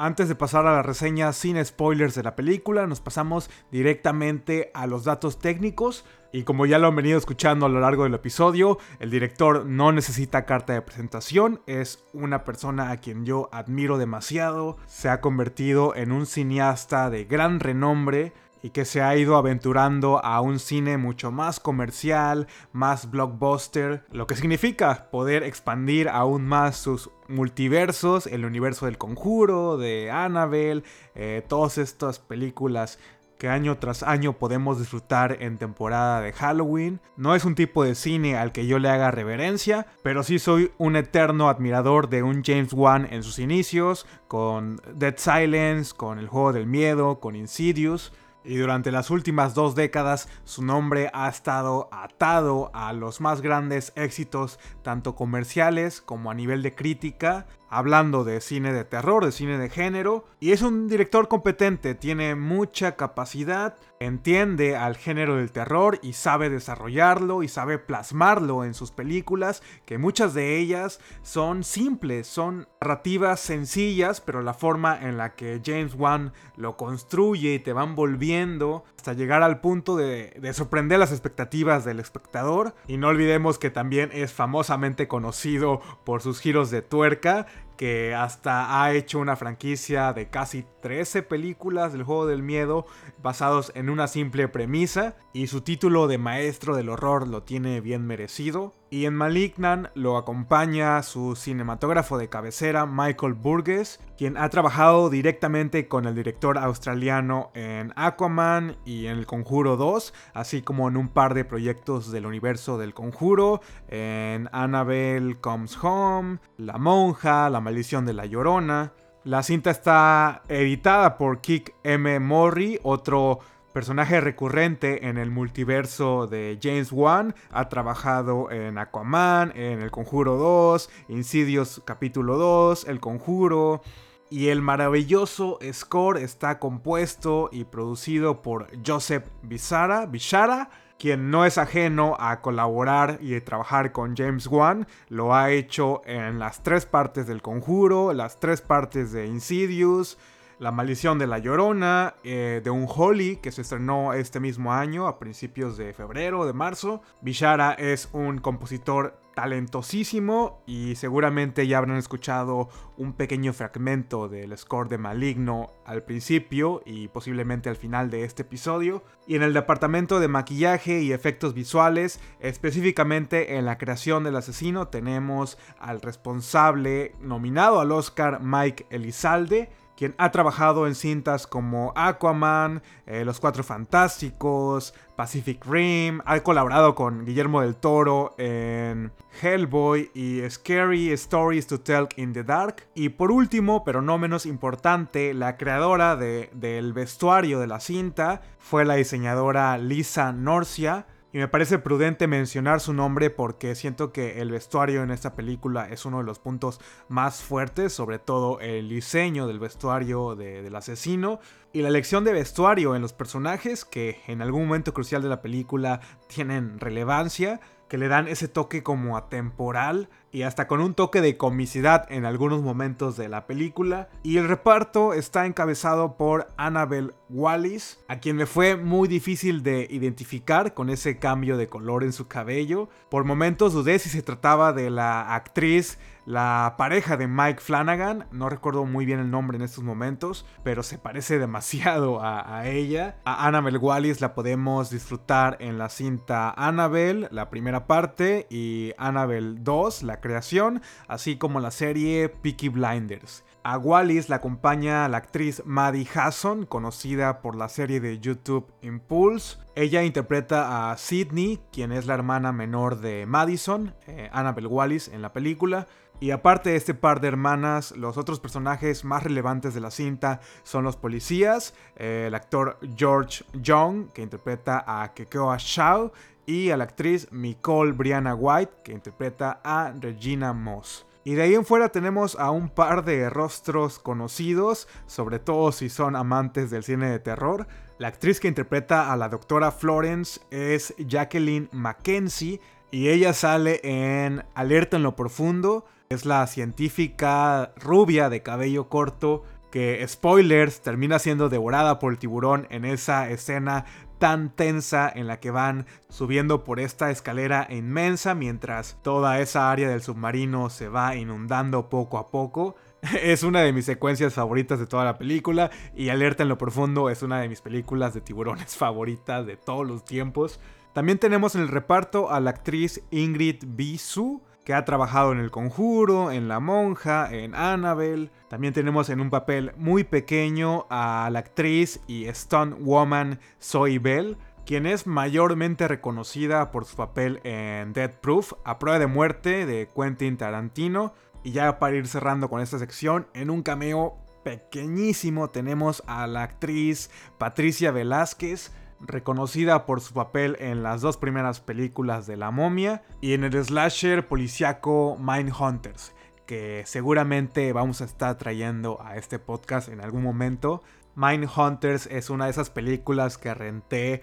Antes 0.00 0.28
de 0.28 0.36
pasar 0.36 0.64
a 0.64 0.72
la 0.72 0.82
reseña 0.84 1.32
sin 1.32 1.62
spoilers 1.64 2.14
de 2.14 2.22
la 2.22 2.36
película, 2.36 2.86
nos 2.86 3.00
pasamos 3.00 3.50
directamente 3.72 4.70
a 4.72 4.86
los 4.86 5.02
datos 5.02 5.40
técnicos. 5.40 6.04
Y 6.30 6.44
como 6.44 6.66
ya 6.66 6.78
lo 6.78 6.86
han 6.86 6.94
venido 6.94 7.18
escuchando 7.18 7.66
a 7.66 7.68
lo 7.68 7.80
largo 7.80 8.04
del 8.04 8.14
episodio, 8.14 8.78
el 9.00 9.10
director 9.10 9.66
no 9.66 9.90
necesita 9.90 10.46
carta 10.46 10.72
de 10.72 10.82
presentación, 10.82 11.62
es 11.66 12.04
una 12.12 12.44
persona 12.44 12.92
a 12.92 12.98
quien 12.98 13.26
yo 13.26 13.48
admiro 13.50 13.98
demasiado, 13.98 14.76
se 14.86 15.08
ha 15.08 15.20
convertido 15.20 15.96
en 15.96 16.12
un 16.12 16.26
cineasta 16.26 17.10
de 17.10 17.24
gran 17.24 17.58
renombre 17.58 18.34
y 18.62 18.70
que 18.70 18.84
se 18.84 19.02
ha 19.02 19.16
ido 19.16 19.36
aventurando 19.36 20.24
a 20.24 20.40
un 20.40 20.58
cine 20.58 20.98
mucho 20.98 21.30
más 21.30 21.60
comercial, 21.60 22.46
más 22.72 23.10
blockbuster, 23.10 24.04
lo 24.10 24.26
que 24.26 24.36
significa 24.36 25.08
poder 25.10 25.42
expandir 25.42 26.08
aún 26.08 26.46
más 26.46 26.76
sus 26.76 27.10
multiversos, 27.28 28.26
el 28.26 28.44
universo 28.44 28.86
del 28.86 28.98
conjuro, 28.98 29.76
de 29.76 30.10
Annabelle, 30.10 30.82
eh, 31.14 31.44
todas 31.46 31.78
estas 31.78 32.18
películas 32.18 32.98
que 33.38 33.48
año 33.48 33.78
tras 33.78 34.02
año 34.02 34.32
podemos 34.32 34.78
disfrutar 34.78 35.38
en 35.40 35.58
temporada 35.58 36.20
de 36.20 36.32
Halloween. 36.32 37.00
No 37.16 37.34
es 37.34 37.44
un 37.44 37.54
tipo 37.54 37.84
de 37.84 37.94
cine 37.94 38.36
al 38.36 38.52
que 38.52 38.66
yo 38.66 38.78
le 38.78 38.88
haga 38.88 39.10
reverencia, 39.10 39.86
pero 40.02 40.22
sí 40.22 40.38
soy 40.38 40.72
un 40.76 40.96
eterno 40.96 41.48
admirador 41.48 42.08
de 42.08 42.22
un 42.22 42.42
James 42.44 42.72
Wan 42.72 43.06
en 43.10 43.22
sus 43.22 43.38
inicios, 43.38 44.06
con 44.26 44.80
Dead 44.94 45.14
Silence, 45.16 45.94
con 45.96 46.18
El 46.18 46.28
Juego 46.28 46.52
del 46.52 46.66
Miedo, 46.66 47.20
con 47.20 47.36
Insidious 47.36 48.12
y 48.44 48.56
durante 48.56 48.92
las 48.92 49.10
últimas 49.10 49.54
dos 49.54 49.74
décadas 49.74 50.28
su 50.44 50.62
nombre 50.64 51.10
ha 51.12 51.28
estado 51.28 51.88
atado 51.92 52.70
a 52.72 52.92
los 52.92 53.20
más 53.20 53.40
grandes 53.40 53.92
éxitos 53.96 54.58
tanto 54.82 55.14
comerciales 55.14 56.00
como 56.00 56.30
a 56.30 56.34
nivel 56.34 56.62
de 56.62 56.74
crítica 56.74 57.46
hablando 57.68 58.24
de 58.24 58.40
cine 58.40 58.72
de 58.72 58.84
terror, 58.84 59.24
de 59.24 59.32
cine 59.32 59.58
de 59.58 59.68
género, 59.68 60.24
y 60.40 60.52
es 60.52 60.62
un 60.62 60.88
director 60.88 61.28
competente, 61.28 61.94
tiene 61.94 62.34
mucha 62.34 62.96
capacidad, 62.96 63.76
entiende 64.00 64.76
al 64.76 64.96
género 64.96 65.36
del 65.36 65.50
terror 65.50 65.98
y 66.02 66.12
sabe 66.12 66.50
desarrollarlo 66.50 67.42
y 67.42 67.48
sabe 67.48 67.78
plasmarlo 67.78 68.64
en 68.64 68.74
sus 68.74 68.90
películas, 68.92 69.62
que 69.84 69.98
muchas 69.98 70.34
de 70.34 70.58
ellas 70.58 71.00
son 71.22 71.64
simples, 71.64 72.26
son 72.26 72.68
narrativas 72.80 73.40
sencillas, 73.40 74.20
pero 74.20 74.42
la 74.42 74.54
forma 74.54 74.98
en 75.00 75.18
la 75.18 75.34
que 75.34 75.60
James 75.64 75.94
Wan 75.94 76.32
lo 76.56 76.76
construye 76.76 77.54
y 77.54 77.58
te 77.58 77.72
van 77.72 77.94
volviendo 77.94 78.84
hasta 78.96 79.12
llegar 79.12 79.42
al 79.42 79.60
punto 79.60 79.96
de, 79.96 80.36
de 80.40 80.52
sorprender 80.52 80.98
las 80.98 81.12
expectativas 81.12 81.84
del 81.84 82.00
espectador, 82.00 82.74
y 82.86 82.96
no 82.96 83.08
olvidemos 83.08 83.58
que 83.58 83.70
también 83.70 84.10
es 84.12 84.32
famosamente 84.32 85.08
conocido 85.08 85.80
por 86.04 86.22
sus 86.22 86.40
giros 86.40 86.70
de 86.70 86.82
tuerca, 86.82 87.46
que 87.76 88.14
hasta 88.14 88.82
ha 88.82 88.92
hecho 88.92 89.18
una 89.18 89.36
franquicia 89.36 90.12
de 90.12 90.28
casi 90.28 90.64
13 90.82 91.22
películas 91.22 91.92
del 91.92 92.02
juego 92.02 92.26
del 92.26 92.42
miedo 92.42 92.86
basados 93.22 93.72
en 93.74 93.88
una 93.88 94.08
simple 94.08 94.48
premisa 94.48 95.16
y 95.32 95.46
su 95.46 95.60
título 95.60 96.08
de 96.08 96.18
maestro 96.18 96.76
del 96.76 96.88
horror 96.88 97.28
lo 97.28 97.44
tiene 97.44 97.80
bien 97.80 98.06
merecido. 98.06 98.74
Y 98.90 99.04
en 99.04 99.14
Malignan 99.14 99.90
lo 99.94 100.16
acompaña 100.16 101.02
su 101.02 101.36
cinematógrafo 101.36 102.16
de 102.16 102.30
cabecera 102.30 102.86
Michael 102.86 103.34
Burgess, 103.34 104.00
quien 104.16 104.38
ha 104.38 104.48
trabajado 104.48 105.10
directamente 105.10 105.88
con 105.88 106.06
el 106.06 106.14
director 106.14 106.56
australiano 106.56 107.50
en 107.52 107.92
Aquaman 107.96 108.78
y 108.86 109.06
en 109.06 109.18
El 109.18 109.26
Conjuro 109.26 109.76
2, 109.76 110.14
así 110.32 110.62
como 110.62 110.88
en 110.88 110.96
un 110.96 111.08
par 111.08 111.34
de 111.34 111.44
proyectos 111.44 112.10
del 112.10 112.24
universo 112.24 112.78
del 112.78 112.94
Conjuro, 112.94 113.60
en 113.88 114.48
Annabelle 114.52 115.36
Comes 115.38 115.76
Home, 115.82 116.38
La 116.56 116.78
Monja, 116.78 117.50
La 117.50 117.60
Maldición 117.60 118.06
de 118.06 118.14
la 118.14 118.24
Llorona. 118.24 118.94
La 119.24 119.42
cinta 119.42 119.70
está 119.70 120.40
editada 120.48 121.18
por 121.18 121.42
Kick 121.42 121.74
M. 121.84 122.20
Morrie, 122.20 122.80
otro 122.82 123.40
personaje 123.72 124.20
recurrente 124.20 125.08
en 125.08 125.18
el 125.18 125.30
multiverso 125.30 126.26
de 126.26 126.58
James 126.62 126.92
Wan. 126.92 127.34
Ha 127.50 127.68
trabajado 127.68 128.50
en 128.50 128.78
Aquaman, 128.78 129.52
en 129.54 129.80
El 129.80 129.90
Conjuro 129.90 130.36
2, 130.36 130.90
Insidious 131.08 131.82
capítulo 131.84 132.36
2, 132.36 132.86
El 132.88 133.00
Conjuro. 133.00 133.82
Y 134.30 134.48
el 134.48 134.60
maravilloso 134.60 135.58
score 135.72 136.18
está 136.18 136.58
compuesto 136.58 137.48
y 137.50 137.64
producido 137.64 138.42
por 138.42 138.68
Joseph 138.86 139.24
Bishara, 139.42 140.06
Bishara 140.06 140.68
quien 140.98 141.30
no 141.30 141.44
es 141.44 141.58
ajeno 141.58 142.16
a 142.18 142.40
colaborar 142.40 143.18
y 143.20 143.40
trabajar 143.40 143.92
con 143.92 144.16
James 144.16 144.46
Wan, 144.48 144.86
lo 145.08 145.34
ha 145.34 145.50
hecho 145.52 146.02
en 146.04 146.38
las 146.38 146.62
tres 146.62 146.86
partes 146.86 147.26
del 147.26 147.40
conjuro, 147.40 148.12
las 148.12 148.40
tres 148.40 148.60
partes 148.60 149.12
de 149.12 149.26
Insidious, 149.26 150.18
la 150.58 150.72
maldición 150.72 151.18
de 151.18 151.26
la 151.26 151.38
Llorona, 151.38 152.14
eh, 152.24 152.60
de 152.62 152.70
un 152.70 152.86
Holly 152.88 153.36
que 153.36 153.52
se 153.52 153.62
estrenó 153.62 154.12
este 154.12 154.40
mismo 154.40 154.72
año 154.72 155.06
a 155.06 155.18
principios 155.18 155.76
de 155.76 155.92
febrero, 155.92 156.46
de 156.46 156.52
marzo. 156.52 157.00
Bishara 157.20 157.72
es 157.72 158.08
un 158.12 158.38
compositor 158.38 159.20
talentosísimo 159.38 160.64
y 160.66 160.96
seguramente 160.96 161.68
ya 161.68 161.78
habrán 161.78 161.96
escuchado 161.96 162.68
un 162.96 163.12
pequeño 163.12 163.52
fragmento 163.52 164.28
del 164.28 164.58
score 164.58 164.88
de 164.88 164.98
Maligno 164.98 165.70
al 165.86 166.02
principio 166.02 166.82
y 166.84 167.06
posiblemente 167.06 167.68
al 167.68 167.76
final 167.76 168.10
de 168.10 168.24
este 168.24 168.42
episodio. 168.42 169.04
Y 169.28 169.36
en 169.36 169.44
el 169.44 169.54
departamento 169.54 170.18
de 170.18 170.26
maquillaje 170.26 171.02
y 171.02 171.12
efectos 171.12 171.54
visuales, 171.54 172.18
específicamente 172.40 173.56
en 173.58 173.64
la 173.64 173.78
creación 173.78 174.24
del 174.24 174.34
asesino, 174.34 174.88
tenemos 174.88 175.56
al 175.78 176.00
responsable 176.00 177.14
nominado 177.20 177.78
al 177.78 177.92
Oscar 177.92 178.40
Mike 178.42 178.86
Elizalde 178.90 179.70
quien 179.98 180.14
ha 180.16 180.30
trabajado 180.30 180.86
en 180.86 180.94
cintas 180.94 181.48
como 181.48 181.92
Aquaman, 181.96 182.82
eh, 183.04 183.24
Los 183.24 183.40
Cuatro 183.40 183.64
Fantásticos, 183.64 184.94
Pacific 185.16 185.66
Rim, 185.66 186.20
ha 186.24 186.38
colaborado 186.38 186.94
con 186.94 187.24
Guillermo 187.24 187.62
del 187.62 187.74
Toro 187.74 188.36
en 188.38 189.10
Hellboy 189.42 190.12
y 190.14 190.48
Scary 190.48 191.10
Stories 191.10 191.66
to 191.66 191.80
Tell 191.80 192.06
in 192.14 192.32
the 192.32 192.44
Dark. 192.44 192.86
Y 192.94 193.08
por 193.08 193.32
último, 193.32 193.82
pero 193.82 194.00
no 194.00 194.18
menos 194.18 194.46
importante, 194.46 195.34
la 195.34 195.56
creadora 195.56 196.14
del 196.14 196.92
vestuario 196.92 197.58
de 197.58 197.66
la 197.66 197.80
cinta 197.80 198.42
fue 198.60 198.84
la 198.84 198.94
diseñadora 198.94 199.76
Lisa 199.78 200.30
Norcia 200.30 201.06
y 201.32 201.38
me 201.38 201.48
parece 201.48 201.78
prudente 201.78 202.26
mencionar 202.26 202.80
su 202.80 202.94
nombre 202.94 203.28
porque 203.28 203.74
siento 203.74 204.12
que 204.12 204.40
el 204.40 204.50
vestuario 204.50 205.02
en 205.02 205.10
esta 205.10 205.34
película 205.34 205.88
es 205.88 206.06
uno 206.06 206.18
de 206.18 206.24
los 206.24 206.38
puntos 206.38 206.80
más 207.08 207.42
fuertes, 207.42 207.92
sobre 207.92 208.18
todo 208.18 208.60
el 208.60 208.88
diseño 208.88 209.46
del 209.46 209.58
vestuario 209.58 210.36
del 210.36 210.74
asesino 210.74 211.38
y 211.72 211.82
la 211.82 211.88
elección 211.88 212.24
de 212.24 212.32
vestuario 212.32 212.96
en 212.96 213.02
los 213.02 213.12
personajes 213.12 213.84
que 213.84 214.22
en 214.26 214.40
algún 214.40 214.66
momento 214.66 214.94
crucial 214.94 215.20
de 215.22 215.28
la 215.28 215.42
película 215.42 216.00
tienen 216.28 216.80
relevancia 216.80 217.60
que 217.88 217.98
le 217.98 218.08
dan 218.08 218.28
ese 218.28 218.48
toque 218.48 218.82
como 218.82 219.16
atemporal 219.16 220.08
y 220.30 220.42
hasta 220.42 220.66
con 220.66 220.80
un 220.80 220.94
toque 220.94 221.20
de 221.20 221.36
comicidad 221.36 222.06
en 222.10 222.24
algunos 222.24 222.62
momentos 222.62 223.16
de 223.16 223.28
la 223.28 223.46
película. 223.46 224.08
Y 224.22 224.36
el 224.36 224.46
reparto 224.46 225.14
está 225.14 225.46
encabezado 225.46 226.16
por 226.16 226.48
Annabelle 226.56 227.14
Wallis, 227.30 227.98
a 228.08 228.18
quien 228.18 228.36
me 228.36 228.46
fue 228.46 228.76
muy 228.76 229.08
difícil 229.08 229.62
de 229.62 229.86
identificar 229.90 230.74
con 230.74 230.90
ese 230.90 231.18
cambio 231.18 231.56
de 231.56 231.68
color 231.68 232.04
en 232.04 232.12
su 232.12 232.28
cabello. 232.28 232.88
Por 233.10 233.24
momentos 233.24 233.72
dudé 233.72 233.98
si 233.98 234.10
se 234.10 234.22
trataba 234.22 234.72
de 234.72 234.90
la 234.90 235.34
actriz 235.34 235.98
la 236.28 236.74
pareja 236.76 237.16
de 237.16 237.26
Mike 237.26 237.62
Flanagan, 237.62 238.26
no 238.32 238.50
recuerdo 238.50 238.84
muy 238.84 239.06
bien 239.06 239.18
el 239.18 239.30
nombre 239.30 239.56
en 239.56 239.62
estos 239.62 239.82
momentos, 239.82 240.44
pero 240.62 240.82
se 240.82 240.98
parece 240.98 241.38
demasiado 241.38 242.20
a, 242.22 242.68
ella. 242.68 243.16
A 243.24 243.46
Annabelle 243.46 243.78
Wallis 243.78 244.20
la 244.20 244.34
podemos 244.34 244.90
disfrutar 244.90 245.56
en 245.58 245.78
la 245.78 245.88
cinta 245.88 246.50
Annabelle, 246.50 247.28
la 247.30 247.48
primera 247.48 247.86
parte, 247.86 248.46
y 248.50 248.92
Annabelle 248.98 249.56
2, 249.60 250.02
la 250.02 250.20
creación, 250.20 250.82
así 251.06 251.38
como 251.38 251.60
la 251.60 251.70
serie 251.70 252.28
Peaky 252.28 252.68
Blinders. 252.68 253.42
A 253.64 253.76
Wallis 253.76 254.28
la 254.28 254.36
acompaña 254.36 255.08
la 255.08 255.18
actriz 255.18 255.62
Maddie 255.64 256.08
Hasson, 256.14 256.66
conocida 256.66 257.40
por 257.40 257.56
la 257.56 257.68
serie 257.68 258.00
de 258.00 258.18
YouTube 258.18 258.72
Impulse. 258.82 259.58
Ella 259.74 260.02
interpreta 260.04 260.90
a 260.90 260.96
Sidney, 260.96 261.60
quien 261.72 261.92
es 261.92 262.06
la 262.06 262.14
hermana 262.14 262.52
menor 262.52 263.00
de 263.00 263.26
Madison, 263.26 263.94
eh, 264.06 264.30
Annabelle 264.32 264.68
Wallis 264.68 265.08
en 265.08 265.22
la 265.22 265.32
película. 265.32 265.86
Y 266.20 266.32
aparte 266.32 266.70
de 266.70 266.76
este 266.76 266.94
par 266.94 267.20
de 267.20 267.28
hermanas, 267.28 267.92
los 267.96 268.16
otros 268.16 268.40
personajes 268.40 269.04
más 269.04 269.22
relevantes 269.22 269.72
de 269.72 269.80
la 269.80 269.92
cinta 269.92 270.40
son 270.64 270.82
los 270.82 270.96
policías, 270.96 271.74
eh, 271.94 272.24
el 272.26 272.34
actor 272.34 272.78
George 272.96 273.44
Young, 273.52 274.08
que 274.12 274.22
interpreta 274.22 274.84
a 274.84 275.14
Kekoa 275.14 275.56
Shaw, 275.58 276.10
y 276.44 276.70
a 276.70 276.76
la 276.76 276.84
actriz 276.84 277.28
Nicole 277.30 277.92
Brianna 277.92 278.34
White, 278.34 278.72
que 278.82 278.92
interpreta 278.92 279.60
a 279.62 279.92
Regina 280.00 280.52
Moss. 280.52 281.06
Y 281.22 281.34
de 281.34 281.42
ahí 281.42 281.54
en 281.54 281.66
fuera 281.66 281.90
tenemos 281.90 282.36
a 282.36 282.50
un 282.50 282.68
par 282.70 283.04
de 283.04 283.28
rostros 283.28 283.98
conocidos, 283.98 284.88
sobre 285.06 285.38
todo 285.38 285.70
si 285.72 285.88
son 285.88 286.16
amantes 286.16 286.70
del 286.70 286.82
cine 286.82 287.10
de 287.10 287.18
terror. 287.18 287.68
La 287.98 288.08
actriz 288.08 288.40
que 288.40 288.48
interpreta 288.48 289.12
a 289.12 289.16
la 289.16 289.28
doctora 289.28 289.70
Florence 289.70 290.40
es 290.50 290.94
Jacqueline 290.96 291.68
Mackenzie 291.70 292.60
y 292.90 293.08
ella 293.08 293.32
sale 293.32 293.80
en 293.82 294.44
Alerta 294.54 294.96
en 294.96 295.02
lo 295.02 295.16
Profundo, 295.16 295.84
es 296.08 296.24
la 296.24 296.46
científica 296.46 297.72
rubia 297.76 298.30
de 298.30 298.42
cabello 298.42 298.88
corto 298.88 299.44
que, 299.70 300.04
spoilers, 300.08 300.80
termina 300.80 301.18
siendo 301.18 301.48
devorada 301.50 301.98
por 301.98 302.12
el 302.12 302.18
tiburón 302.18 302.66
en 302.70 302.84
esa 302.86 303.28
escena 303.28 303.84
tan 304.18 304.50
tensa 304.50 305.10
en 305.14 305.26
la 305.26 305.38
que 305.38 305.50
van 305.50 305.86
subiendo 306.08 306.64
por 306.64 306.80
esta 306.80 307.10
escalera 307.10 307.66
inmensa 307.70 308.34
mientras 308.34 308.98
toda 309.02 309.40
esa 309.40 309.70
área 309.70 309.88
del 309.88 310.02
submarino 310.02 310.70
se 310.70 310.88
va 310.88 311.14
inundando 311.14 311.88
poco 311.88 312.18
a 312.18 312.28
poco. 312.28 312.76
Es 313.22 313.44
una 313.44 313.60
de 313.60 313.72
mis 313.72 313.84
secuencias 313.84 314.34
favoritas 314.34 314.80
de 314.80 314.86
toda 314.86 315.04
la 315.04 315.18
película 315.18 315.70
y 315.94 316.08
Alerta 316.08 316.42
en 316.42 316.48
lo 316.48 316.58
Profundo 316.58 317.10
es 317.10 317.22
una 317.22 317.40
de 317.40 317.48
mis 317.48 317.60
películas 317.60 318.12
de 318.12 318.20
tiburones 318.20 318.76
favoritas 318.76 319.46
de 319.46 319.56
todos 319.56 319.86
los 319.86 320.04
tiempos. 320.04 320.58
También 320.98 321.18
tenemos 321.18 321.54
en 321.54 321.60
el 321.60 321.68
reparto 321.68 322.28
a 322.28 322.40
la 322.40 322.50
actriz 322.50 323.04
Ingrid 323.12 323.62
Bisu, 323.64 324.42
que 324.64 324.74
ha 324.74 324.84
trabajado 324.84 325.30
en 325.30 325.38
El 325.38 325.52
Conjuro, 325.52 326.32
en 326.32 326.48
La 326.48 326.58
Monja, 326.58 327.32
en 327.32 327.54
Annabelle. 327.54 328.32
También 328.48 328.74
tenemos 328.74 329.08
en 329.08 329.20
un 329.20 329.30
papel 329.30 329.70
muy 329.76 330.02
pequeño 330.02 330.86
a 330.90 331.28
la 331.30 331.38
actriz 331.38 332.00
y 332.08 332.26
stunt 332.34 332.78
woman 332.80 333.38
Zoe 333.62 334.00
Bell, 334.00 334.38
quien 334.66 334.86
es 334.86 335.06
mayormente 335.06 335.86
reconocida 335.86 336.72
por 336.72 336.84
su 336.84 336.96
papel 336.96 337.38
en 337.44 337.92
Dead 337.92 338.10
Proof, 338.20 338.54
a 338.64 338.80
prueba 338.80 338.98
de 338.98 339.06
muerte 339.06 339.66
de 339.66 339.88
Quentin 339.94 340.36
Tarantino. 340.36 341.14
Y 341.44 341.52
ya 341.52 341.78
para 341.78 341.94
ir 341.94 342.08
cerrando 342.08 342.50
con 342.50 342.60
esta 342.60 342.80
sección, 342.80 343.28
en 343.34 343.50
un 343.50 343.62
cameo 343.62 344.16
pequeñísimo 344.42 345.46
tenemos 345.46 346.02
a 346.08 346.26
la 346.26 346.42
actriz 346.42 347.08
Patricia 347.38 347.92
Velázquez, 347.92 348.72
reconocida 349.00 349.86
por 349.86 350.00
su 350.00 350.14
papel 350.14 350.56
en 350.60 350.82
las 350.82 351.00
dos 351.00 351.16
primeras 351.16 351.60
películas 351.60 352.26
de 352.26 352.36
La 352.36 352.50
momia 352.50 353.02
y 353.20 353.32
en 353.32 353.44
el 353.44 353.64
slasher 353.64 354.26
policiaco 354.26 355.16
Mindhunters, 355.20 356.14
que 356.46 356.82
seguramente 356.86 357.72
vamos 357.72 358.00
a 358.00 358.04
estar 358.04 358.36
trayendo 358.38 359.00
a 359.02 359.16
este 359.16 359.38
podcast 359.38 359.88
en 359.88 360.00
algún 360.00 360.22
momento. 360.22 360.82
Mindhunters 361.14 362.06
es 362.06 362.30
una 362.30 362.46
de 362.46 362.52
esas 362.52 362.70
películas 362.70 363.38
que 363.38 363.54
renté 363.54 364.22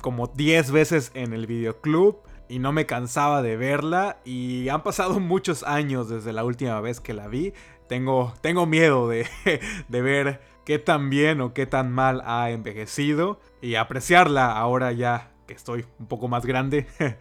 como 0.00 0.26
10 0.26 0.70
veces 0.70 1.10
en 1.14 1.32
el 1.32 1.46
videoclub 1.46 2.18
y 2.48 2.58
no 2.58 2.72
me 2.72 2.86
cansaba 2.86 3.42
de 3.42 3.56
verla 3.56 4.18
y 4.24 4.68
han 4.68 4.82
pasado 4.82 5.18
muchos 5.20 5.62
años 5.62 6.08
desde 6.08 6.32
la 6.32 6.44
última 6.44 6.80
vez 6.80 7.00
que 7.00 7.14
la 7.14 7.28
vi. 7.28 7.52
Tengo, 7.88 8.34
tengo 8.40 8.66
miedo 8.66 9.08
de, 9.08 9.26
de 9.88 10.02
ver 10.02 10.55
qué 10.66 10.80
tan 10.80 11.08
bien 11.08 11.40
o 11.40 11.54
qué 11.54 11.64
tan 11.64 11.92
mal 11.92 12.22
ha 12.26 12.50
envejecido 12.50 13.40
y 13.62 13.76
apreciarla 13.76 14.52
ahora 14.52 14.92
ya 14.92 15.30
que 15.46 15.54
estoy 15.54 15.86
un 16.00 16.06
poco 16.06 16.28
más 16.28 16.44
grande. 16.44 16.88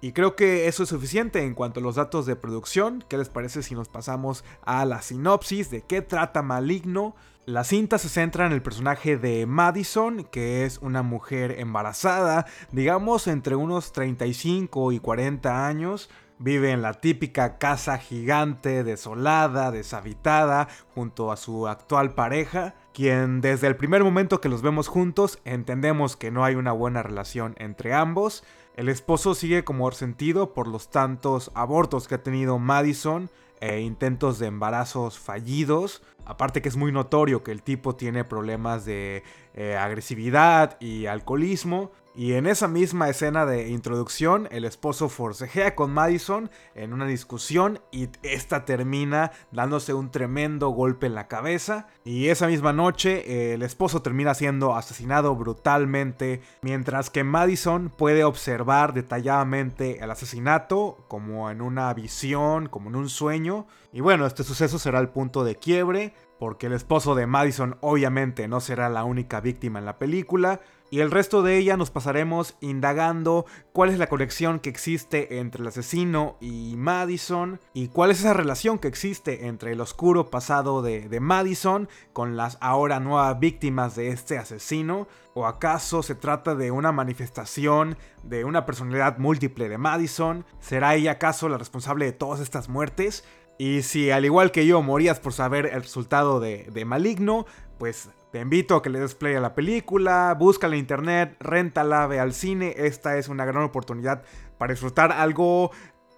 y 0.00 0.12
creo 0.12 0.34
que 0.34 0.66
eso 0.66 0.82
es 0.82 0.88
suficiente 0.88 1.44
en 1.44 1.54
cuanto 1.54 1.80
a 1.80 1.82
los 1.82 1.96
datos 1.96 2.24
de 2.24 2.34
producción. 2.34 3.04
¿Qué 3.06 3.18
les 3.18 3.28
parece 3.28 3.62
si 3.62 3.74
nos 3.74 3.90
pasamos 3.90 4.42
a 4.62 4.86
la 4.86 5.02
sinopsis 5.02 5.70
de 5.70 5.82
qué 5.82 6.00
trata 6.00 6.40
Maligno? 6.40 7.14
La 7.44 7.62
cinta 7.62 7.98
se 7.98 8.08
centra 8.08 8.46
en 8.46 8.52
el 8.52 8.62
personaje 8.62 9.18
de 9.18 9.44
Madison, 9.44 10.24
que 10.24 10.64
es 10.64 10.78
una 10.78 11.02
mujer 11.02 11.56
embarazada, 11.58 12.46
digamos 12.72 13.26
entre 13.26 13.54
unos 13.54 13.92
35 13.92 14.92
y 14.92 14.98
40 14.98 15.66
años, 15.66 16.08
Vive 16.40 16.70
en 16.70 16.82
la 16.82 16.94
típica 16.94 17.58
casa 17.58 17.98
gigante, 17.98 18.84
desolada, 18.84 19.72
deshabitada, 19.72 20.68
junto 20.94 21.32
a 21.32 21.36
su 21.36 21.66
actual 21.66 22.14
pareja, 22.14 22.76
quien 22.94 23.40
desde 23.40 23.66
el 23.66 23.74
primer 23.74 24.04
momento 24.04 24.40
que 24.40 24.48
los 24.48 24.62
vemos 24.62 24.86
juntos 24.86 25.40
entendemos 25.44 26.16
que 26.16 26.30
no 26.30 26.44
hay 26.44 26.54
una 26.54 26.70
buena 26.70 27.02
relación 27.02 27.56
entre 27.58 27.92
ambos. 27.92 28.44
El 28.76 28.88
esposo 28.88 29.34
sigue 29.34 29.64
como 29.64 29.90
resentido 29.90 30.54
por 30.54 30.68
los 30.68 30.90
tantos 30.90 31.50
abortos 31.54 32.06
que 32.06 32.14
ha 32.14 32.22
tenido 32.22 32.60
Madison 32.60 33.28
e 33.60 33.80
intentos 33.80 34.38
de 34.38 34.46
embarazos 34.46 35.18
fallidos. 35.18 36.02
Aparte 36.24 36.62
que 36.62 36.68
es 36.68 36.76
muy 36.76 36.92
notorio 36.92 37.42
que 37.42 37.50
el 37.50 37.62
tipo 37.62 37.96
tiene 37.96 38.22
problemas 38.22 38.84
de 38.84 39.24
eh, 39.60 39.76
agresividad 39.76 40.76
y 40.78 41.06
alcoholismo. 41.06 41.90
Y 42.14 42.34
en 42.34 42.46
esa 42.46 42.68
misma 42.68 43.08
escena 43.08 43.44
de 43.44 43.70
introducción, 43.70 44.46
el 44.52 44.64
esposo 44.64 45.08
forcejea 45.08 45.74
con 45.74 45.92
Madison 45.92 46.48
en 46.76 46.92
una 46.92 47.06
discusión 47.06 47.80
y 47.90 48.08
esta 48.22 48.64
termina 48.64 49.32
dándose 49.50 49.94
un 49.94 50.12
tremendo 50.12 50.68
golpe 50.68 51.06
en 51.06 51.16
la 51.16 51.26
cabeza. 51.26 51.88
Y 52.04 52.28
esa 52.28 52.46
misma 52.46 52.72
noche, 52.72 53.54
el 53.54 53.62
esposo 53.62 54.00
termina 54.00 54.34
siendo 54.34 54.76
asesinado 54.76 55.34
brutalmente, 55.34 56.40
mientras 56.62 57.10
que 57.10 57.24
Madison 57.24 57.88
puede 57.88 58.22
observar 58.22 58.94
detalladamente 58.94 60.02
el 60.02 60.10
asesinato 60.10 61.04
como 61.08 61.50
en 61.50 61.62
una 61.62 61.92
visión, 61.94 62.68
como 62.68 62.90
en 62.90 62.96
un 62.96 63.08
sueño. 63.08 63.66
Y 63.92 64.00
bueno, 64.02 64.26
este 64.26 64.44
suceso 64.44 64.78
será 64.78 64.98
el 65.00 65.08
punto 65.08 65.42
de 65.44 65.56
quiebre, 65.56 66.14
porque 66.38 66.66
el 66.66 66.72
esposo 66.72 67.14
de 67.14 67.26
Madison 67.26 67.76
obviamente 67.80 68.48
no 68.48 68.60
será 68.60 68.88
la 68.88 69.04
única 69.04 69.40
víctima 69.40 69.78
en 69.78 69.84
la 69.84 69.98
película, 69.98 70.60
y 70.90 71.00
el 71.00 71.10
resto 71.10 71.42
de 71.42 71.58
ella 71.58 71.76
nos 71.76 71.90
pasaremos 71.90 72.56
indagando 72.60 73.44
cuál 73.72 73.90
es 73.90 73.98
la 73.98 74.08
conexión 74.08 74.58
que 74.58 74.70
existe 74.70 75.38
entre 75.38 75.60
el 75.60 75.68
asesino 75.68 76.36
y 76.40 76.74
Madison 76.76 77.60
y 77.74 77.88
cuál 77.88 78.10
es 78.10 78.20
esa 78.20 78.32
relación 78.32 78.78
que 78.78 78.88
existe 78.88 79.48
entre 79.48 79.72
el 79.72 79.80
oscuro 79.82 80.30
pasado 80.30 80.80
de, 80.80 81.08
de 81.08 81.20
Madison 81.20 81.88
con 82.12 82.36
las 82.36 82.56
ahora 82.60 83.00
nuevas 83.00 83.38
víctimas 83.38 83.96
de 83.96 84.08
este 84.08 84.38
asesino 84.38 85.08
o 85.34 85.46
acaso 85.46 86.02
se 86.02 86.14
trata 86.14 86.54
de 86.54 86.70
una 86.70 86.90
manifestación 86.90 87.98
de 88.22 88.44
una 88.44 88.64
personalidad 88.64 89.18
múltiple 89.18 89.68
de 89.68 89.78
Madison, 89.78 90.44
¿será 90.58 90.94
ella 90.94 91.12
acaso 91.12 91.48
la 91.48 91.58
responsable 91.58 92.06
de 92.06 92.12
todas 92.12 92.40
estas 92.40 92.68
muertes? 92.68 93.24
Y 93.58 93.82
si 93.82 94.10
al 94.10 94.24
igual 94.24 94.52
que 94.52 94.66
yo 94.66 94.80
morías 94.82 95.18
por 95.18 95.32
saber 95.32 95.66
el 95.66 95.82
resultado 95.82 96.38
de, 96.38 96.68
de 96.72 96.84
Maligno, 96.84 97.44
pues 97.78 98.08
te 98.30 98.40
invito 98.40 98.76
a 98.76 98.82
que 98.82 98.90
le 98.90 99.00
des 99.00 99.14
play 99.14 99.34
a 99.34 99.40
la 99.40 99.54
película, 99.54 100.34
búscala 100.38 100.74
en 100.74 100.80
internet, 100.80 101.36
réntala, 101.40 102.06
ve 102.06 102.20
al 102.20 102.34
cine. 102.34 102.74
Esta 102.76 103.16
es 103.16 103.28
una 103.28 103.46
gran 103.46 103.62
oportunidad 103.62 104.22
para 104.58 104.72
disfrutar 104.72 105.12
algo, 105.12 105.70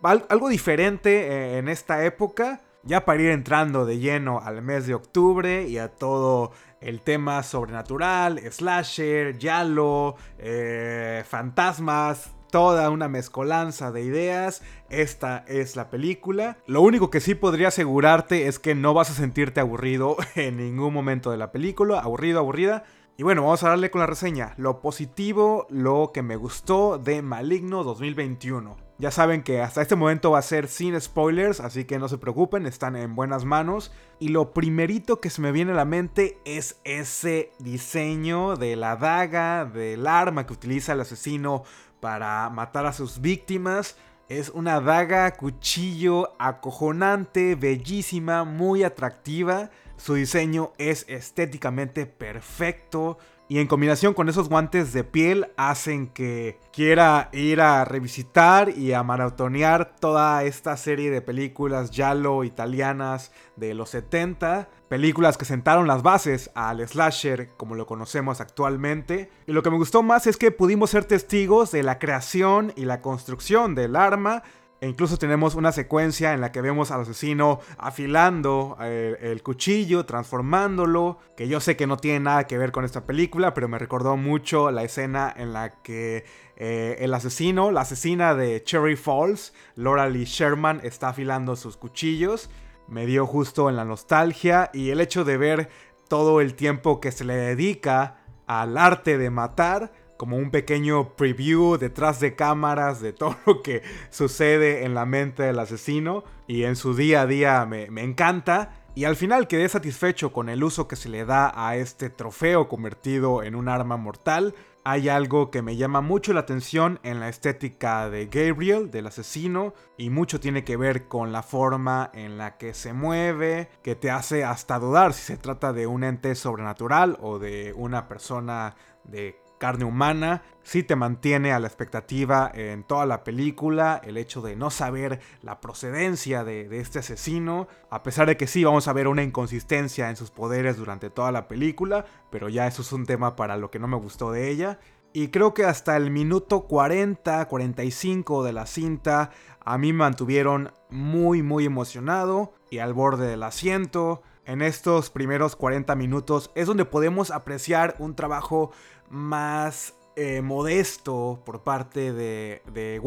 algo 0.03 0.49
diferente 0.49 1.29
eh, 1.29 1.59
en 1.59 1.69
esta 1.69 2.05
época. 2.05 2.61
Ya 2.83 3.05
para 3.05 3.23
ir 3.23 3.31
entrando 3.31 3.85
de 3.85 3.99
lleno 3.99 4.41
al 4.41 4.63
mes 4.63 4.87
de 4.87 4.95
octubre 4.95 5.69
y 5.69 5.79
a 5.79 5.89
todo 5.89 6.51
el 6.81 7.03
tema 7.03 7.43
sobrenatural, 7.43 8.41
slasher, 8.51 9.39
yalo, 9.39 10.17
eh, 10.39 11.23
fantasmas, 11.29 12.35
toda 12.51 12.91
una 12.91 13.09
mezcolanza 13.09 13.93
de 13.93 14.03
ideas. 14.03 14.63
Esta 14.89 15.45
es 15.49 15.77
la 15.77 15.91
película. 15.91 16.59
Lo 16.67 16.83
único 16.83 17.11
que 17.11 17.21
sí 17.21 17.35
podría 17.35 17.69
asegurarte 17.69 18.47
es 18.47 18.59
que 18.59 18.75
no 18.75 18.95
vas 18.95 19.11
a 19.11 19.15
sentirte 19.15 19.61
aburrido 19.61 20.17
en 20.35 20.57
ningún 20.57 20.93
momento 20.93 21.31
de 21.31 21.37
la 21.37 21.53
película. 21.53 22.01
Aburrido, 22.01 22.41
aburrida. 22.41 22.85
Y 23.17 23.23
bueno, 23.23 23.43
vamos 23.43 23.63
a 23.65 23.69
darle 23.69 23.91
con 23.91 24.01
la 24.01 24.07
reseña. 24.07 24.55
Lo 24.57 24.81
positivo, 24.81 25.67
lo 25.69 26.11
que 26.13 26.23
me 26.23 26.37
gustó 26.37 26.99
de 26.99 27.23
Maligno 27.23 27.85
2021. 27.85 28.91
Ya 29.01 29.11
saben 29.11 29.43
que 29.43 29.63
hasta 29.63 29.81
este 29.81 29.97
momento 29.97 30.31
va 30.31 30.41
a 30.41 30.43
ser 30.43 30.69
sin 30.69 31.01
spoilers, 31.01 31.61
así 31.61 31.87
que 31.87 31.99
no 31.99 32.07
se 32.09 32.19
preocupen, 32.19 32.67
están 32.67 32.97
en 32.97 33.15
buenas 33.15 33.47
manos. 33.47 33.93
Y 34.19 34.29
lo 34.29 34.53
primerito 34.53 35.21
que 35.21 35.31
se 35.31 35.41
me 35.41 35.53
viene 35.53 35.73
a 35.73 35.75
la 35.75 35.87
mente 35.87 36.39
es 36.45 36.81
ese 36.85 37.51
diseño 37.59 38.57
de 38.57 38.77
la 38.77 38.97
daga, 38.97 39.65
del 39.65 40.07
arma 40.07 40.47
que 40.47 40.53
utiliza 40.53 40.93
el 40.93 41.01
asesino 41.01 41.63
para 42.01 42.49
matar 42.51 42.87
a 42.87 42.93
sus 42.93 43.21
víctimas. 43.21 43.97
Es 44.29 44.49
una 44.49 44.81
daga, 44.81 45.37
cuchillo 45.37 46.33
acojonante, 46.39 47.55
bellísima, 47.55 48.45
muy 48.45 48.85
atractiva. 48.85 49.71
Su 49.97 50.15
diseño 50.15 50.73
es 50.79 51.05
estéticamente 51.09 52.07
perfecto. 52.07 53.19
Y 53.51 53.59
en 53.59 53.67
combinación 53.67 54.15
con 54.15 54.29
esos 54.29 54.49
guantes 54.49 54.93
de 54.93 55.03
piel 55.03 55.49
hacen 55.57 56.07
que 56.07 56.61
quiera 56.73 57.31
ir 57.33 57.61
a 57.61 57.85
revisitar 57.85 58.79
y 58.79 58.93
a 58.93 59.03
maratonear 59.03 59.97
toda 59.99 60.45
esta 60.45 60.77
serie 60.77 61.11
de 61.11 61.21
películas 61.21 61.91
yalo 61.91 62.45
italianas 62.45 63.33
de 63.57 63.75
los 63.75 63.91
70. 63.91 64.69
Películas 64.89 65.37
que 65.37 65.47
sentaron 65.47 65.89
las 65.89 66.05
bases 66.05 66.53
al 66.55 66.87
slasher 66.87 67.49
como 67.57 67.75
lo 67.75 67.87
conocemos 67.87 68.41
actualmente. 68.41 69.33
Y 69.49 69.53
lo 69.53 69.65
que 69.65 69.71
me 69.71 69.79
gustó 69.79 70.05
más 70.05 70.29
es 70.29 70.37
que 70.37 70.53
pudimos 70.53 70.91
ser 70.91 71.05
testigos 71.05 71.73
de 71.73 71.83
la 71.83 71.99
creación 71.99 72.73
y 72.77 72.85
la 72.85 73.01
construcción 73.01 73.75
del 73.75 73.97
arma 73.97 74.45
e 74.81 74.89
incluso 74.89 75.19
tenemos 75.19 75.55
una 75.55 75.73
secuencia 75.73 76.33
en 76.33 76.41
la 76.41 76.53
que 76.53 76.63
vemos 76.63 76.91
al 76.91 77.03
asesino 77.03 77.61
afilando 77.77 78.79
eh, 78.81 79.17
el, 79.21 79.43
cuchillo, 79.43 80.07
transformándolo, 80.07 81.19
que 81.37 81.49
yo 81.49 81.61
sé 81.61 81.77
que 81.77 81.87
no 81.87 81.99
tiene 81.99 82.21
nada 82.21 82.47
que 82.47 82.57
ver 82.57 82.73
con 82.73 82.87
esta 82.87 83.05
película, 83.05 83.53
pero 83.53 83.69
me 83.69 83.79
recordó 83.79 84.17
mucho 84.17 84.71
la 84.71 84.83
escena 84.83 85.33
en 85.37 85.53
la 85.53 85.83
que 85.83 86.25
eh, 86.57 86.97
el 87.01 87.13
asesino, 87.13 87.71
la 87.71 87.83
asesina 87.83 88.35
de 88.35 88.63
Cherry 88.65 88.97
Falls, 88.97 89.53
Laura 89.75 90.09
Lee 90.09 90.25
Sherman, 90.25 90.81
está 90.83 91.11
afilando 91.11 91.57
sus 91.57 91.77
cuchillos. 91.77 92.49
Me 92.89 93.05
dio 93.05 93.27
justo 93.27 93.69
en 93.69 93.77
la 93.77 93.85
nostalgia 93.85 94.71
y 94.73 94.91
el 94.91 95.01
hecho 95.01 95.25
de 95.25 95.37
ver 95.37 95.69
todo 96.09 96.41
el 96.41 96.55
tiempo 96.55 97.01
que 97.01 97.13
se 97.13 97.25
le 97.25 97.35
dedica 97.37 98.17
al 98.47 98.79
arte 98.79 99.17
de 99.17 99.31
matar 99.31 99.93
como 100.21 100.37
un 100.37 100.51
pequeño 100.51 101.15
preview 101.17 101.79
detrás 101.79 102.21
de 102.21 102.35
cámaras 102.35 103.01
de 103.01 103.15
todo 103.15 103.39
lo 103.47 103.63
que 103.63 103.81
sucede 104.11 104.85
en 104.85 104.93
la 104.93 105.07
mente 105.07 105.45
del 105.45 105.59
asesino 105.59 106.25
y 106.47 106.65
en 106.65 106.77
su 106.77 106.95
día 106.95 107.23
a 107.23 107.27
día 107.27 107.65
me, 107.65 107.87
encanta. 108.03 108.83
Y 108.95 109.05
al 109.05 109.17
final 109.17 109.49
quedé 109.49 109.67
satisfecho 109.71 110.31
con 110.31 110.51
el 110.51 110.63
uso 110.63 110.89
que 110.89 110.97
se 110.97 111.09
le 111.09 111.25
da 111.25 111.51
a 111.57 111.77
este 111.77 112.11
trofeo 112.11 112.69
convertido 112.69 113.43
en 113.43 113.55
un 113.55 113.71
arma 113.71 113.97
mortal. 113.97 114.55
Hay 114.85 115.09
algo 115.09 115.51
que 115.51 115.63
me 115.63 115.77
llama 115.77 116.03
mucho 116.03 116.35
la 116.35 116.41
atención 116.41 117.01
en 117.03 117.19
la 117.19 117.31
estética 117.31 118.11
de 118.11 118.27
Gabriel, 118.27 118.91
del 118.91 119.07
asesino, 119.07 119.73
y 119.97 120.11
mucho 120.11 120.39
tiene 120.39 120.65
que 120.65 120.77
ver 120.77 121.09
con 121.09 121.33
la 121.33 121.43
forma 121.43 122.11
en 122.13 122.37
la 122.37 122.59
que 122.59 122.75
se 122.75 122.93
mueve, 122.93 123.71
que 123.83 123.95
te 123.95 124.11
hace 124.11 124.45
hasta 124.45 124.79
dudar 124.79 125.15
si 125.15 125.23
se 125.23 125.39
trata 125.39 125.73
de 125.73 125.87
un 125.87 126.05
ente 126.05 126.35
sobrenatural 126.35 127.17
o 127.23 127.39
de 127.39 127.73
una 127.75 128.07
persona 128.07 128.77
de 129.05 129.41
carne 129.61 129.85
humana, 129.85 130.43
sí 130.63 130.83
te 130.83 130.97
mantiene 130.97 131.53
a 131.53 131.61
la 131.61 131.67
expectativa 131.67 132.51
en 132.55 132.83
toda 132.83 133.05
la 133.05 133.23
película, 133.25 134.01
el 134.03 134.17
hecho 134.17 134.41
de 134.41 134.57
no 134.57 134.71
saber 134.71 135.21
la 135.43 135.61
procedencia 135.61 136.45
de, 136.45 136.67
este 136.81 137.01
asesino, 137.01 137.69
a 137.91 138.03
pesar 138.03 138.27
de 138.27 138.39
que 138.39 138.47
sí 138.47 138.65
vamos 138.65 138.89
a 138.89 138.95
ver 138.95 139.07
una 139.07 139.23
inconsistencia 139.23 140.09
en 140.09 140.17
sus 140.17 140.31
poderes 140.31 140.79
durante 140.79 141.11
toda 141.11 141.31
la 141.31 141.47
película, 141.47 142.07
pero 142.31 142.49
ya 142.49 142.67
eso 142.67 142.81
es 142.81 142.91
un 142.91 143.05
tema 143.05 143.37
para 143.37 143.59
lo 143.59 143.71
que 143.71 143.79
no 143.79 143.87
me 143.87 143.99
gustó 143.99 144.33
de 144.33 144.49
ella. 144.49 144.81
Y 145.13 145.29
creo 145.29 145.53
que 145.53 145.65
hasta 145.65 145.97
el 145.97 146.11
minuto 146.11 146.63
40, 146.63 147.47
45 147.47 148.43
de 148.43 148.53
la 148.55 148.65
cinta 148.65 149.31
a 149.63 149.77
mí 149.77 149.93
me 149.93 149.99
mantuvieron 149.99 150.73
muy 150.89 151.43
muy 151.43 151.67
emocionado 151.67 152.55
y 152.71 152.79
al 152.79 152.95
borde 152.95 153.27
del 153.27 153.43
asiento. 153.43 154.23
En 154.47 154.63
estos 154.63 155.11
primeros 155.11 155.55
40 155.55 155.95
minutos 155.97 156.51
es 156.55 156.67
donde 156.67 156.85
podemos 156.85 157.31
apreciar 157.31 157.95
un 157.99 158.17
trabajo 158.17 158.73
más 159.11 159.95
eh, 160.17 160.43
modesto 160.43 161.43
por 161.45 161.63
parte 161.63 162.13
de, 162.13 162.63
de 162.73 163.01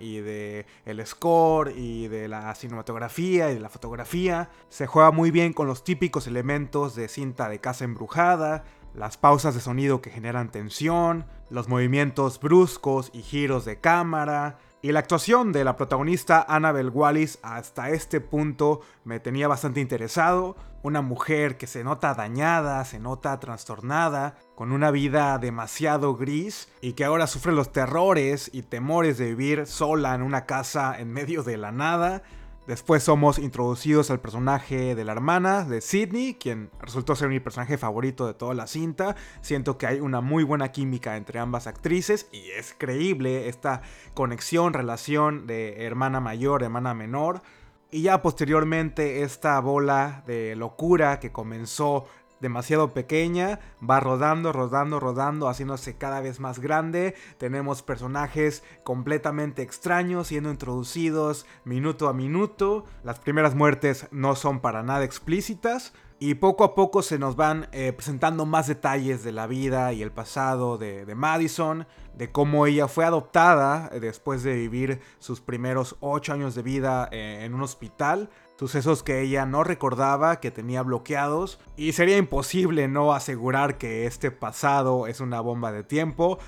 y 0.00 0.20
de 0.20 0.66
score 1.04 1.72
y 1.76 2.08
de 2.08 2.28
la 2.28 2.54
cinematografía 2.54 3.50
y 3.50 3.54
de 3.54 3.60
la 3.60 3.68
fotografía. 3.68 4.50
Se 4.68 4.86
juega 4.86 5.10
muy 5.10 5.30
bien 5.30 5.52
con 5.52 5.66
los 5.66 5.84
típicos 5.84 6.26
elementos 6.26 6.94
de 6.94 7.08
cinta 7.08 7.48
de 7.48 7.60
casa 7.60 7.84
embrujada, 7.84 8.64
las 8.94 9.16
pausas 9.16 9.54
de 9.54 9.60
sonido 9.60 10.00
que 10.00 10.10
generan 10.10 10.50
tensión, 10.50 11.26
los 11.50 11.68
movimientos 11.68 12.40
bruscos 12.40 13.10
y 13.12 13.22
giros 13.22 13.64
de 13.64 13.80
cámara, 13.80 14.58
y 14.80 14.92
la 14.92 15.00
actuación 15.00 15.50
de 15.50 15.64
la 15.64 15.76
protagonista 15.76 16.44
Annabel 16.48 16.90
Wallis 16.90 17.40
hasta 17.42 17.90
este 17.90 18.20
punto 18.20 18.80
me 19.04 19.18
tenía 19.18 19.48
bastante 19.48 19.80
interesado. 19.80 20.56
Una 20.82 21.02
mujer 21.02 21.56
que 21.56 21.66
se 21.66 21.82
nota 21.82 22.14
dañada, 22.14 22.84
se 22.84 23.00
nota 23.00 23.40
trastornada, 23.40 24.36
con 24.54 24.72
una 24.72 24.90
vida 24.90 25.38
demasiado 25.38 26.14
gris 26.14 26.68
y 26.80 26.92
que 26.92 27.04
ahora 27.04 27.26
sufre 27.26 27.52
los 27.52 27.72
terrores 27.72 28.50
y 28.52 28.62
temores 28.62 29.18
de 29.18 29.26
vivir 29.34 29.66
sola 29.66 30.14
en 30.14 30.22
una 30.22 30.46
casa 30.46 30.98
en 30.98 31.12
medio 31.12 31.42
de 31.42 31.56
la 31.56 31.72
nada 31.72 32.22
Después 32.68 33.02
somos 33.02 33.38
introducidos 33.38 34.10
al 34.10 34.20
personaje 34.20 34.94
de 34.94 35.02
la 35.02 35.12
hermana 35.12 35.64
de 35.64 35.80
Sidney, 35.80 36.34
quien 36.34 36.68
resultó 36.82 37.16
ser 37.16 37.30
mi 37.30 37.40
personaje 37.40 37.78
favorito 37.78 38.26
de 38.26 38.34
toda 38.34 38.52
la 38.52 38.66
cinta. 38.66 39.16
Siento 39.40 39.78
que 39.78 39.86
hay 39.86 40.00
una 40.00 40.20
muy 40.20 40.44
buena 40.44 40.70
química 40.70 41.16
entre 41.16 41.38
ambas 41.38 41.66
actrices 41.66 42.28
y 42.30 42.50
es 42.50 42.74
creíble 42.76 43.48
esta 43.48 43.80
conexión, 44.12 44.74
relación 44.74 45.46
de 45.46 45.86
hermana 45.86 46.20
mayor, 46.20 46.62
hermana 46.62 46.92
menor. 46.92 47.40
Y 47.90 48.02
ya 48.02 48.20
posteriormente 48.20 49.22
esta 49.22 49.58
bola 49.60 50.22
de 50.26 50.54
locura 50.56 51.20
que 51.20 51.32
comenzó 51.32 52.06
demasiado 52.40 52.92
pequeña, 52.92 53.60
va 53.82 53.98
rodando, 53.98 54.52
rodando, 54.52 55.00
rodando, 55.00 55.48
haciéndose 55.48 55.96
cada 55.96 56.20
vez 56.20 56.38
más 56.38 56.58
grande. 56.58 57.14
Tenemos 57.38 57.82
personajes 57.82 58.62
completamente 58.84 59.62
extraños 59.62 60.28
siendo 60.28 60.50
introducidos 60.50 61.46
minuto 61.64 62.08
a 62.08 62.12
minuto. 62.12 62.84
Las 63.04 63.18
primeras 63.18 63.54
muertes 63.54 64.06
no 64.10 64.36
son 64.36 64.60
para 64.60 64.82
nada 64.82 65.04
explícitas. 65.04 65.94
Y 66.20 66.34
poco 66.34 66.64
a 66.64 66.74
poco 66.74 67.02
se 67.02 67.16
nos 67.16 67.36
van 67.36 67.68
eh, 67.70 67.92
presentando 67.92 68.44
más 68.44 68.66
detalles 68.66 69.22
de 69.22 69.30
la 69.30 69.46
vida 69.46 69.92
y 69.92 70.02
el 70.02 70.10
pasado 70.10 70.76
de, 70.76 71.06
Madison, 71.14 71.86
de 72.14 72.32
cómo 72.32 72.66
ella 72.66 72.88
fue 72.88 73.04
adoptada 73.04 73.88
eh, 73.92 74.00
después 74.00 74.42
de 74.42 74.54
vivir 74.54 75.00
sus 75.20 75.40
primeros 75.40 75.96
8 76.00 76.32
años 76.32 76.56
de 76.56 76.62
vida 76.62 77.08
eh, 77.12 77.44
en 77.44 77.54
un 77.54 77.62
hospital 77.62 78.30
sucesos 78.58 79.04
que 79.04 79.20
ella 79.20 79.46
no 79.46 79.62
recordaba, 79.62 80.40
que 80.40 80.50
tenía 80.50 80.82
bloqueados, 80.82 81.60
y 81.76 81.92
sería 81.92 82.16
imposible 82.16 82.88
no 82.88 83.12
asegurar 83.12 83.78
que 83.78 84.04
este 84.04 84.32
pasado 84.32 85.06
es 85.06 85.20
una 85.20 85.40
bomba 85.40 85.70
de 85.70 85.84
tiempo 85.84 86.40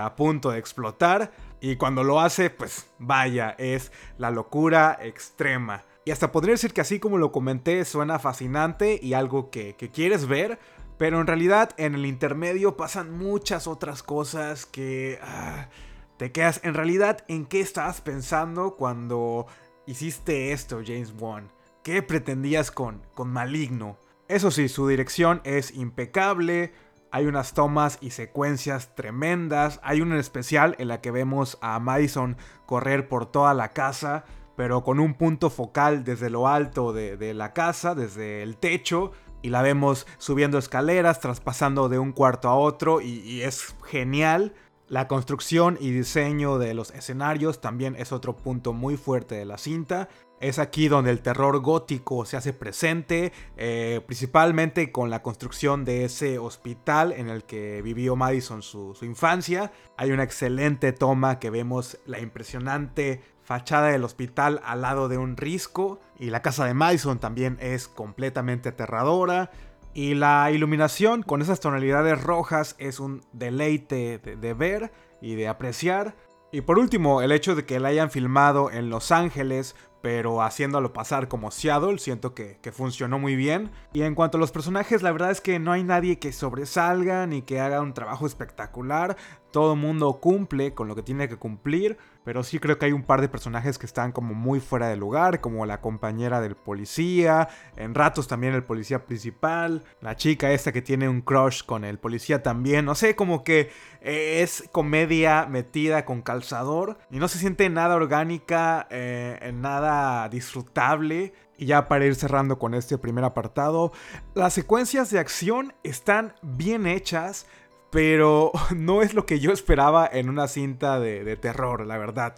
a 0.00 0.16
punto 0.16 0.50
de 0.50 0.58
explotar, 0.58 1.30
y 1.60 1.76
cuando 1.76 2.02
lo 2.02 2.20
hace, 2.20 2.50
pues 2.50 2.90
vaya, 2.98 3.54
es 3.56 3.92
la 4.18 4.32
locura 4.32 4.98
extrema. 5.00 5.84
Y 6.04 6.10
hasta 6.10 6.32
podría 6.32 6.52
decir 6.52 6.72
que 6.72 6.80
así 6.80 7.00
como 7.00 7.18
lo 7.18 7.32
comenté, 7.32 7.84
suena 7.84 8.18
fascinante 8.18 8.98
y 9.02 9.14
algo 9.14 9.50
que, 9.50 9.74
quieres 9.92 10.26
ver, 10.26 10.58
pero 10.98 11.20
en 11.20 11.26
realidad 11.26 11.70
en 11.76 11.94
el 11.94 12.06
intermedio 12.06 12.76
pasan 12.76 13.12
muchas 13.16 13.66
otras 13.66 14.02
cosas 14.02 14.66
que... 14.66 15.18
Ah, 15.22 15.68
te 16.16 16.30
quedas 16.30 16.60
en 16.62 16.74
realidad 16.74 17.24
en 17.28 17.44
qué 17.44 17.60
estabas 17.60 18.00
pensando 18.00 18.76
cuando 18.76 19.46
hiciste 19.86 20.52
esto, 20.52 20.80
James 20.84 21.12
Wan? 21.18 21.50
¿Qué 21.82 22.02
pretendías 22.02 22.70
con, 22.70 23.02
con 23.14 23.30
Maligno? 23.30 23.98
Eso 24.28 24.50
sí, 24.50 24.68
su 24.68 24.88
dirección 24.88 25.40
es 25.44 25.74
impecable, 25.74 26.72
hay 27.10 27.26
unas 27.26 27.52
tomas 27.52 27.98
y 28.00 28.10
secuencias 28.10 28.94
tremendas, 28.94 29.80
hay 29.82 30.00
una 30.00 30.14
en 30.14 30.20
especial 30.20 30.76
en 30.78 30.88
la 30.88 31.00
que 31.00 31.10
vemos 31.10 31.58
a 31.60 31.78
Madison 31.78 32.36
correr 32.64 33.08
por 33.08 33.26
toda 33.26 33.52
la 33.52 33.70
casa 33.70 34.24
pero 34.56 34.82
con 34.82 35.00
un 35.00 35.14
punto 35.14 35.50
focal 35.50 36.04
desde 36.04 36.30
lo 36.30 36.48
alto 36.48 36.92
de, 36.92 37.34
la 37.34 37.52
casa, 37.52 37.94
desde 37.94 38.42
el 38.42 38.56
techo, 38.56 39.12
y 39.42 39.50
la 39.50 39.62
vemos 39.62 40.06
subiendo 40.18 40.58
escaleras, 40.58 41.20
traspasando 41.20 41.88
de 41.88 41.98
un 41.98 42.12
cuarto 42.12 42.48
a 42.48 42.56
otro, 42.56 43.00
y 43.00 43.42
es 43.42 43.74
genial. 43.84 44.54
La 44.88 45.08
construcción 45.08 45.78
y 45.80 45.90
diseño 45.92 46.58
de 46.58 46.74
los 46.74 46.90
escenarios 46.90 47.62
también 47.62 47.96
es 47.96 48.12
otro 48.12 48.36
punto 48.36 48.74
muy 48.74 48.98
fuerte 48.98 49.34
de 49.34 49.46
la 49.46 49.56
cinta. 49.56 50.10
Es 50.40 50.58
aquí 50.58 50.88
donde 50.88 51.10
el 51.10 51.22
terror 51.22 51.60
gótico 51.60 52.26
se 52.26 52.36
hace 52.36 52.52
presente, 52.52 53.32
eh, 53.56 54.02
principalmente 54.04 54.92
con 54.92 55.08
la 55.08 55.22
construcción 55.22 55.86
de 55.86 56.04
ese 56.04 56.38
hospital 56.38 57.12
en 57.12 57.30
el 57.30 57.44
que 57.44 57.80
vivió 57.80 58.14
Madison 58.14 58.60
su, 58.60 58.94
su 58.94 59.06
infancia. 59.06 59.72
Hay 59.96 60.12
una 60.12 60.24
excelente 60.24 60.92
toma 60.92 61.38
que 61.38 61.48
vemos 61.48 61.98
la 62.04 62.20
impresionante 62.20 63.22
fachada 63.44 63.88
del 63.88 64.04
hospital 64.04 64.60
al 64.64 64.82
lado 64.82 65.08
de 65.08 65.18
un 65.18 65.36
risco 65.36 66.00
y 66.18 66.30
la 66.30 66.42
casa 66.42 66.64
de 66.64 66.74
Madison 66.74 67.18
también 67.18 67.58
es 67.60 67.88
completamente 67.88 68.70
aterradora. 68.70 69.50
Y 69.92 70.14
la 70.14 70.50
iluminación 70.50 71.22
con 71.22 71.40
esas 71.40 71.60
tonalidades 71.60 72.20
rojas 72.20 72.74
es 72.78 72.98
un 72.98 73.22
deleite 73.32 74.18
de, 74.18 74.54
ver 74.54 74.92
y 75.20 75.36
de 75.36 75.46
apreciar. 75.46 76.16
Y 76.50 76.62
por 76.62 76.78
último, 76.78 77.22
el 77.22 77.30
hecho 77.30 77.54
de 77.54 77.64
que 77.64 77.78
la 77.78 77.88
hayan 77.88 78.10
filmado 78.10 78.72
en 78.72 78.90
Los 78.90 79.12
Ángeles, 79.12 79.76
pero 80.04 80.42
haciéndolo 80.42 80.92
pasar 80.92 81.28
como 81.28 81.50
Seattle, 81.50 81.96
siento 81.96 82.34
que, 82.34 82.58
que, 82.60 82.72
funcionó 82.72 83.18
muy 83.18 83.36
bien. 83.36 83.70
Y 83.94 84.02
en 84.02 84.14
cuanto 84.14 84.36
a 84.36 84.40
los 84.40 84.52
personajes, 84.52 85.00
la 85.00 85.10
verdad 85.12 85.30
es 85.30 85.40
que 85.40 85.58
no 85.58 85.72
hay 85.72 85.82
nadie 85.82 86.18
que 86.18 86.30
sobresalga 86.30 87.26
ni 87.26 87.40
que 87.40 87.58
haga 87.58 87.80
un 87.80 87.94
trabajo 87.94 88.26
espectacular. 88.26 89.16
Todo 89.50 89.76
mundo 89.76 90.20
cumple 90.20 90.74
con 90.74 90.88
lo 90.88 90.94
que 90.94 91.02
tiene 91.02 91.26
que 91.26 91.38
cumplir. 91.38 91.96
Pero 92.24 92.42
sí 92.42 92.58
creo 92.58 92.78
que 92.78 92.86
hay 92.86 92.92
un 92.92 93.02
par 93.02 93.20
de 93.20 93.28
personajes 93.28 93.78
que 93.78 93.84
están 93.84 94.10
como 94.10 94.34
muy 94.34 94.58
fuera 94.58 94.88
de 94.88 94.96
lugar, 94.96 95.42
como 95.42 95.66
la 95.66 95.82
compañera 95.82 96.40
del 96.40 96.56
policía, 96.56 97.48
en 97.76 97.94
ratos 97.94 98.28
también 98.28 98.54
el 98.54 98.64
policía 98.64 99.04
principal, 99.04 99.84
la 100.00 100.16
chica 100.16 100.50
esta 100.50 100.72
que 100.72 100.80
tiene 100.80 101.08
un 101.08 101.20
crush 101.20 101.62
con 101.64 101.84
el 101.84 101.98
policía 101.98 102.42
también, 102.42 102.86
no 102.86 102.94
sé, 102.94 103.14
como 103.14 103.44
que 103.44 103.70
eh, 104.00 104.40
es 104.42 104.64
comedia 104.72 105.46
metida 105.46 106.06
con 106.06 106.22
calzador 106.22 106.96
y 107.10 107.18
no 107.18 107.28
se 107.28 107.38
siente 107.38 107.68
nada 107.68 107.94
orgánica, 107.94 108.86
eh, 108.90 109.52
nada 109.54 109.93
disfrutable. 110.30 111.32
Y 111.56 111.66
ya 111.66 111.88
para 111.88 112.04
ir 112.04 112.14
cerrando 112.14 112.58
con 112.58 112.74
este 112.74 112.98
primer 112.98 113.24
apartado, 113.24 113.92
las 114.34 114.52
secuencias 114.52 115.10
de 115.10 115.18
acción 115.18 115.72
están 115.82 116.34
bien 116.42 116.86
hechas, 116.86 117.46
pero 117.90 118.50
no 118.76 119.02
es 119.02 119.14
lo 119.14 119.24
que 119.24 119.38
yo 119.38 119.52
esperaba 119.52 120.08
en 120.10 120.28
una 120.28 120.48
cinta 120.48 120.98
de, 120.98 121.36
terror, 121.36 121.86
la 121.86 121.96
verdad. 121.96 122.34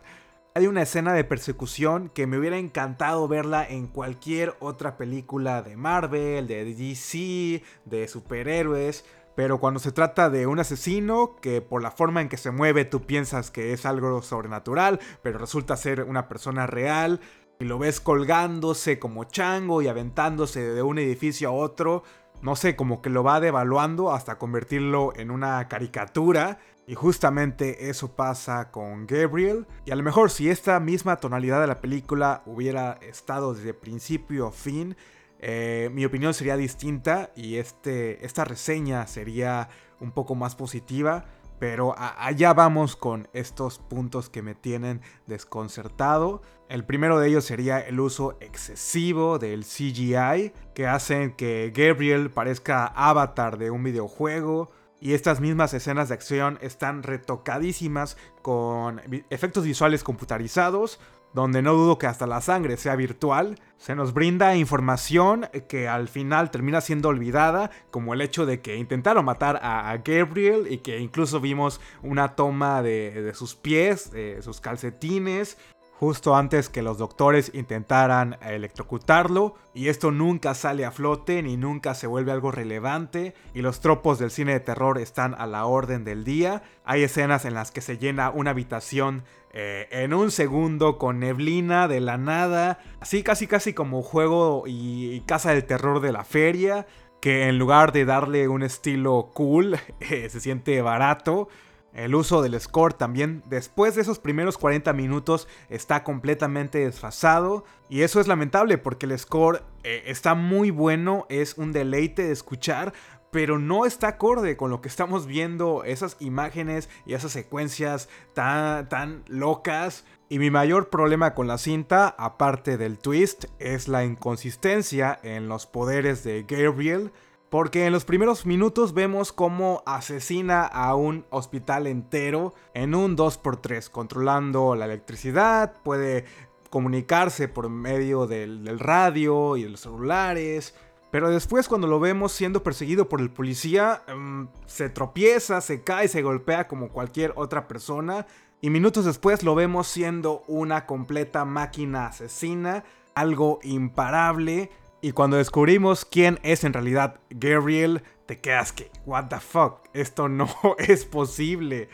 Hay 0.54 0.66
una 0.66 0.82
escena 0.82 1.12
de 1.12 1.24
persecución 1.24 2.08
que 2.08 2.26
me 2.26 2.38
hubiera 2.38 2.56
encantado 2.56 3.28
verla 3.28 3.66
en 3.68 3.88
cualquier 3.88 4.54
otra 4.60 4.96
película 4.96 5.62
de 5.62 5.76
Marvel, 5.76 6.46
de 6.46 6.64
DC, 6.64 7.62
de 7.84 8.08
superhéroes. 8.08 9.04
Pero 9.34 9.60
cuando 9.60 9.80
se 9.80 9.92
trata 9.92 10.30
de 10.30 10.46
un 10.46 10.58
asesino 10.58 11.36
que 11.42 11.60
por 11.60 11.82
la 11.82 11.90
forma 11.90 12.22
en 12.22 12.30
que 12.30 12.38
se 12.38 12.50
mueve 12.50 12.86
tú 12.86 13.02
piensas 13.02 13.50
que 13.50 13.74
es 13.74 13.84
algo 13.84 14.22
sobrenatural, 14.22 14.98
pero 15.22 15.38
resulta 15.38 15.76
ser 15.76 16.04
una 16.04 16.26
persona 16.26 16.66
real, 16.66 17.20
y 17.58 17.64
lo 17.64 17.78
ves 17.78 18.00
colgándose 18.00 18.98
como 18.98 19.24
chango 19.24 19.82
y 19.82 19.88
aventándose 19.88 20.60
de 20.60 20.82
un 20.82 20.98
edificio 20.98 21.48
a 21.48 21.52
otro, 21.52 22.02
no 22.42 22.56
sé, 22.56 22.76
como 22.76 23.00
que 23.00 23.10
lo 23.10 23.22
va 23.22 23.40
devaluando 23.40 24.12
hasta 24.12 24.38
convertirlo 24.38 25.12
en 25.16 25.30
una 25.30 25.66
caricatura. 25.68 26.58
Y 26.88 26.94
justamente 26.94 27.90
eso 27.90 28.14
pasa 28.14 28.70
con 28.70 29.06
Gabriel. 29.06 29.66
Y 29.84 29.90
a 29.90 29.96
lo 29.96 30.04
mejor 30.04 30.30
si 30.30 30.48
esta 30.50 30.78
misma 30.78 31.16
tonalidad 31.16 31.60
de 31.60 31.66
la 31.66 31.80
película 31.80 32.42
hubiera 32.46 32.98
estado 33.02 33.54
desde 33.54 33.74
principio 33.74 34.46
a 34.46 34.52
fin, 34.52 34.96
eh, 35.40 35.90
mi 35.92 36.04
opinión 36.04 36.32
sería 36.32 36.56
distinta 36.56 37.30
y 37.34 37.56
este, 37.56 38.24
esta 38.24 38.44
reseña 38.44 39.06
sería 39.06 39.68
un 40.00 40.12
poco 40.12 40.34
más 40.34 40.54
positiva. 40.54 41.24
Pero 41.58 41.94
allá 41.96 42.52
vamos 42.52 42.96
con 42.96 43.28
estos 43.32 43.78
puntos 43.78 44.28
que 44.28 44.42
me 44.42 44.54
tienen 44.54 45.00
desconcertado. 45.26 46.42
El 46.68 46.84
primero 46.84 47.18
de 47.18 47.28
ellos 47.28 47.44
sería 47.44 47.80
el 47.80 48.00
uso 48.00 48.36
excesivo 48.40 49.38
del 49.38 49.64
CGI, 49.64 50.52
que 50.74 50.86
hacen 50.86 51.32
que 51.32 51.72
Gabriel 51.74 52.30
parezca 52.30 52.86
avatar 52.86 53.56
de 53.56 53.70
un 53.70 53.82
videojuego. 53.82 54.70
Y 54.98 55.12
estas 55.12 55.40
mismas 55.40 55.74
escenas 55.74 56.08
de 56.08 56.14
acción 56.14 56.58
están 56.62 57.02
retocadísimas 57.02 58.16
con 58.42 59.00
efectos 59.28 59.64
visuales 59.64 60.02
computarizados, 60.02 60.98
donde 61.36 61.60
no 61.60 61.74
dudo 61.74 61.98
que 61.98 62.06
hasta 62.06 62.26
la 62.26 62.40
sangre 62.40 62.78
sea 62.78 62.96
virtual, 62.96 63.56
se 63.76 63.94
nos 63.94 64.14
brinda 64.14 64.56
información 64.56 65.46
que 65.68 65.86
al 65.86 66.08
final 66.08 66.50
termina 66.50 66.80
siendo 66.80 67.10
olvidada, 67.10 67.70
como 67.90 68.14
el 68.14 68.22
hecho 68.22 68.46
de 68.46 68.62
que 68.62 68.76
intentaron 68.76 69.26
matar 69.26 69.60
a, 69.62 69.94
Gabriel 70.02 70.66
y 70.70 70.78
que 70.78 70.98
incluso 70.98 71.38
vimos 71.38 71.78
una 72.02 72.36
toma 72.36 72.80
de, 72.80 73.20
de 73.20 73.34
sus 73.34 73.54
pies, 73.54 74.10
de 74.12 74.40
sus 74.40 74.62
calcetines, 74.62 75.58
justo 75.98 76.36
antes 76.36 76.68
que 76.68 76.82
los 76.82 76.98
doctores 76.98 77.50
intentaran 77.54 78.36
electrocutarlo, 78.42 79.54
y 79.72 79.88
esto 79.88 80.10
nunca 80.10 80.54
sale 80.54 80.84
a 80.84 80.90
flote 80.90 81.42
ni 81.42 81.56
nunca 81.56 81.94
se 81.94 82.06
vuelve 82.06 82.32
algo 82.32 82.50
relevante, 82.50 83.34
y 83.54 83.62
los 83.62 83.80
tropos 83.80 84.18
del 84.18 84.30
cine 84.30 84.52
de 84.52 84.60
terror 84.60 84.98
están 84.98 85.34
a 85.34 85.46
la 85.46 85.64
orden 85.64 86.04
del 86.04 86.24
día. 86.24 86.62
Hay 86.84 87.02
escenas 87.02 87.44
en 87.44 87.54
las 87.54 87.70
que 87.70 87.80
se 87.80 87.98
llena 87.98 88.30
una 88.30 88.50
habitación 88.50 89.24
eh, 89.52 89.88
en 89.90 90.12
un 90.12 90.30
segundo 90.30 90.98
con 90.98 91.18
neblina 91.18 91.88
de 91.88 92.00
la 92.00 92.18
nada, 92.18 92.78
así 93.00 93.22
casi 93.22 93.46
casi 93.46 93.72
como 93.72 94.02
juego 94.02 94.64
y, 94.66 95.20
casa 95.20 95.52
del 95.52 95.64
terror 95.64 96.00
de 96.00 96.12
la 96.12 96.24
feria, 96.24 96.86
que 97.22 97.48
en 97.48 97.58
lugar 97.58 97.92
de 97.92 98.04
darle 98.04 98.48
un 98.48 98.62
estilo 98.62 99.30
cool, 99.32 99.78
eh, 100.00 100.28
se 100.28 100.40
siente 100.40 100.82
barato. 100.82 101.48
El 101.96 102.14
uso 102.14 102.42
del 102.42 102.60
score 102.60 102.92
también 102.92 103.42
después 103.46 103.94
de 103.94 104.02
esos 104.02 104.18
primeros 104.18 104.58
40 104.58 104.92
minutos 104.92 105.48
está 105.70 106.04
completamente 106.04 106.78
desfasado 106.80 107.64
y 107.88 108.02
eso 108.02 108.20
es 108.20 108.28
lamentable 108.28 108.76
porque 108.76 109.06
el 109.06 109.18
score 109.18 109.62
eh, 109.82 110.02
está 110.04 110.34
muy 110.34 110.70
bueno, 110.70 111.24
es 111.30 111.56
un 111.56 111.72
deleite 111.72 112.24
de 112.24 112.32
escuchar, 112.32 112.92
pero 113.30 113.58
no 113.58 113.86
está 113.86 114.08
acorde 114.08 114.58
con 114.58 114.70
lo 114.70 114.82
que 114.82 114.88
estamos 114.88 115.26
viendo, 115.26 115.84
esas 115.84 116.18
imágenes 116.20 116.90
y 117.06 117.14
esas 117.14 117.32
secuencias 117.32 118.10
tan, 118.34 118.90
tan 118.90 119.22
locas. 119.26 120.04
Y 120.28 120.38
mi 120.38 120.50
mayor 120.50 120.90
problema 120.90 121.34
con 121.34 121.46
la 121.46 121.56
cinta, 121.56 122.14
aparte 122.18 122.76
del 122.76 122.98
twist, 122.98 123.46
es 123.58 123.88
la 123.88 124.04
inconsistencia 124.04 125.18
en 125.22 125.48
los 125.48 125.66
poderes 125.66 126.24
de 126.24 126.44
Gabriel. 126.46 127.10
Porque 127.50 127.86
en 127.86 127.92
los 127.92 128.04
primeros 128.04 128.44
minutos 128.44 128.92
vemos 128.92 129.32
cómo 129.32 129.82
asesina 129.86 130.64
a 130.64 130.96
un 130.96 131.24
hospital 131.30 131.86
entero 131.86 132.54
en 132.74 132.94
un 132.94 133.16
2x3, 133.16 133.88
controlando 133.88 134.74
la 134.74 134.86
electricidad, 134.86 135.74
puede 135.84 136.24
comunicarse 136.70 137.46
por 137.46 137.68
medio 137.70 138.26
del, 138.26 138.78
radio 138.80 139.56
y 139.56 139.62
de 139.62 139.70
los 139.70 139.80
celulares. 139.80 140.74
Pero 141.12 141.30
después 141.30 141.68
cuando 141.68 141.86
lo 141.86 142.00
vemos 142.00 142.32
siendo 142.32 142.64
perseguido 142.64 143.08
por 143.08 143.20
el 143.20 143.30
policía, 143.30 144.02
em, 144.08 144.48
se 144.66 144.88
tropieza, 144.88 145.60
se 145.60 145.82
cae, 145.82 146.08
se 146.08 146.22
golpea 146.22 146.66
como 146.66 146.88
cualquier 146.88 147.32
otra 147.36 147.68
persona. 147.68 148.26
Y 148.60 148.70
minutos 148.70 149.04
después 149.04 149.44
lo 149.44 149.54
vemos 149.54 149.86
siendo 149.86 150.42
una 150.48 150.84
completa 150.84 151.44
máquina 151.44 152.06
asesina, 152.06 152.82
algo 153.14 153.60
imparable 153.62 154.70
y 155.06 155.12
cuando 155.12 155.36
descubrimos 155.36 156.04
quién 156.04 156.40
es 156.42 156.64
en 156.64 156.72
realidad 156.72 157.20
Gabriel, 157.30 158.02
te 158.26 158.40
quedas 158.40 158.72
que, 158.72 158.90
what 159.04 159.28
the 159.28 159.38
fuck, 159.38 159.88
esto 159.92 160.28
no 160.28 160.48
es 160.78 161.04
posible. 161.04 161.88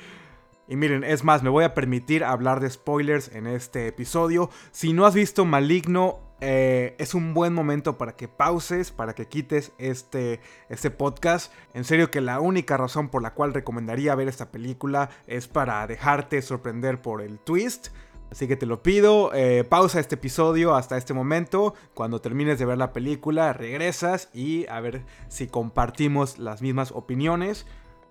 Y 0.67 0.77
miren, 0.77 1.05
es 1.05 1.23
más, 1.23 1.43
me 1.43 1.51
voy 1.51 1.65
a 1.65 1.75
permitir 1.75 2.25
hablar 2.25 2.61
de 2.61 2.71
spoilers 2.71 3.29
en 3.35 3.47
este 3.47 3.87
episodio. 3.87 4.49
Si 4.71 4.95
no 4.95 5.05
has 5.05 5.13
visto 5.13 5.45
Maligno, 5.45 6.21
eh, 6.41 6.97
es 6.99 7.13
un 7.13 7.35
buen 7.35 7.53
momento 7.53 7.99
para 7.99 8.17
que 8.17 8.29
pauses, 8.29 8.91
para 8.91 9.15
que 9.15 9.29
quites 9.29 9.73
este, 9.77 10.41
este 10.71 10.91
podcast. 10.91 11.53
En 11.75 11.85
serio 11.85 12.11
que 12.11 12.23
la 12.23 12.41
única 12.41 12.79
razón 12.79 13.11
por 13.11 13.21
la 13.21 13.35
cual 13.35 13.53
recomendaría 13.53 14.15
ver 14.15 14.29
esta 14.29 14.51
película 14.51 15.11
es 15.27 15.49
para 15.49 15.87
dejarte 15.87 16.41
sorprender 16.41 17.03
por 17.03 17.21
el 17.21 17.39
twist. 17.39 17.89
Así 18.33 18.49
que 18.49 18.57
te 18.57 18.65
lo 18.65 18.83
pido, 18.83 19.31
eh, 19.35 19.63
pausa 19.63 20.01
este 20.01 20.15
episodio 20.15 20.75
hasta 20.75 20.97
este 20.97 21.13
momento. 21.13 21.75
Cuando 21.93 22.23
termines 22.23 22.59
de 22.59 22.65
ver 22.65 22.79
la 22.79 22.95
película, 22.95 23.53
regresas 23.53 24.31
y 24.33 24.67
a 24.69 24.81
ver 24.81 25.05
si 25.29 25.49
compartimos 25.49 26.39
las 26.39 26.63
mismas 26.63 26.93
opiniones. 26.93 27.67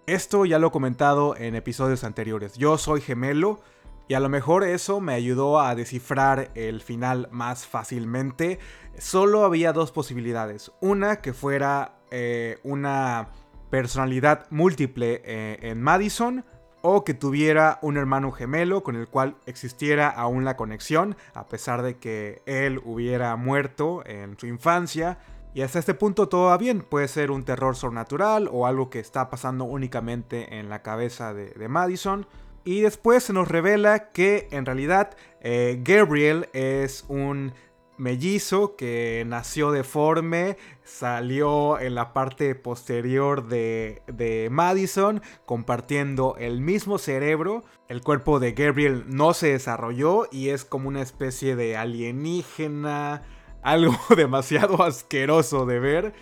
Esto 0.06 0.46
ya 0.46 0.60
lo 0.60 0.68
he 0.68 0.72
comentado 0.72 1.36
en 1.36 1.56
episodios 1.56 2.04
anteriores. 2.04 2.54
Yo 2.54 2.78
soy 2.78 3.02
gemelo 3.02 3.62
y 4.08 4.14
a 4.14 4.20
lo 4.20 4.30
mejor 4.30 4.64
eso 4.64 5.02
me 5.02 5.16
ayudó 5.16 5.60
a 5.60 5.74
descifrar 5.74 6.52
el 6.54 6.82
final 6.82 7.28
más 7.32 7.66
fácilmente. 7.66 8.60
Solo 9.00 9.44
había 9.44 9.74
dos 9.74 9.92
posibilidades. 9.92 10.72
Una 10.82 11.16
que 11.16 11.34
fuera 11.34 11.98
eh, 12.12 12.60
una 12.62 13.30
personalidad 13.72 14.46
múltiple 14.52 15.24
eh, 15.26 15.58
en 15.64 15.82
Madison 15.82 16.46
o 16.82 17.04
que 17.04 17.14
tuviera 17.14 17.80
un 17.82 17.98
hermano 17.98 18.32
gemelo 18.32 18.84
con 18.84 18.96
el 18.96 19.08
cual 19.08 19.36
existiera 19.46 20.10
aún 20.10 20.46
la 20.46 20.58
conexión, 20.58 21.16
a 21.34 21.48
pesar 21.48 21.82
de 21.82 21.98
que 21.98 22.42
él 22.46 22.82
hubiera 22.84 23.36
muerto 23.36 24.04
en 24.06 24.38
su 24.40 24.48
infancia. 24.48 25.20
Y 25.54 25.62
hasta 25.62 25.80
este 25.80 25.94
punto 25.94 26.30
todo 26.30 26.48
va 26.48 26.58
bien, 26.58 26.82
puede 26.82 27.08
ser 27.08 27.30
un 27.30 27.44
terror 27.44 27.76
sobrenatural 27.76 28.50
o 28.52 28.66
algo 28.66 28.90
que 28.90 29.00
está 29.00 29.30
pasando 29.30 29.66
únicamente 29.66 30.60
en 30.60 30.70
la 30.70 30.82
cabeza 30.82 31.34
de, 31.34 31.68
Madison. 31.68 32.26
Y 32.64 32.82
después 32.82 33.24
se 33.24 33.34
nos 33.34 33.48
revela 33.48 34.12
que 34.12 34.48
en 34.52 34.66
realidad 34.66 35.18
eh, 35.42 35.82
Gabriel 35.84 36.48
es 36.54 37.06
un 37.10 37.54
mellizo 38.02 38.76
que 38.76 39.24
nació 39.28 39.72
deforme, 39.72 40.58
salió 40.84 41.80
en 41.80 41.94
la 41.94 42.14
parte 42.14 42.56
posterior 42.56 43.48
de, 43.48 44.02
de, 44.08 44.50
Madison 44.52 45.22
compartiendo 45.46 46.36
el 46.40 46.62
mismo 46.62 46.98
cerebro. 46.98 47.64
El 47.88 48.02
cuerpo 48.02 48.40
de 48.40 48.54
Gabriel 48.54 49.04
no 49.06 49.36
se 49.36 49.52
desarrolló 49.52 50.28
y 50.32 50.50
es 50.50 50.66
como 50.66 50.88
una 50.88 51.04
especie 51.04 51.56
de 51.56 51.78
alienígena, 51.78 53.22
algo 53.62 53.96
demasiado 54.18 54.82
asqueroso 54.82 55.68
de 55.68 55.80
ver. 55.80 56.14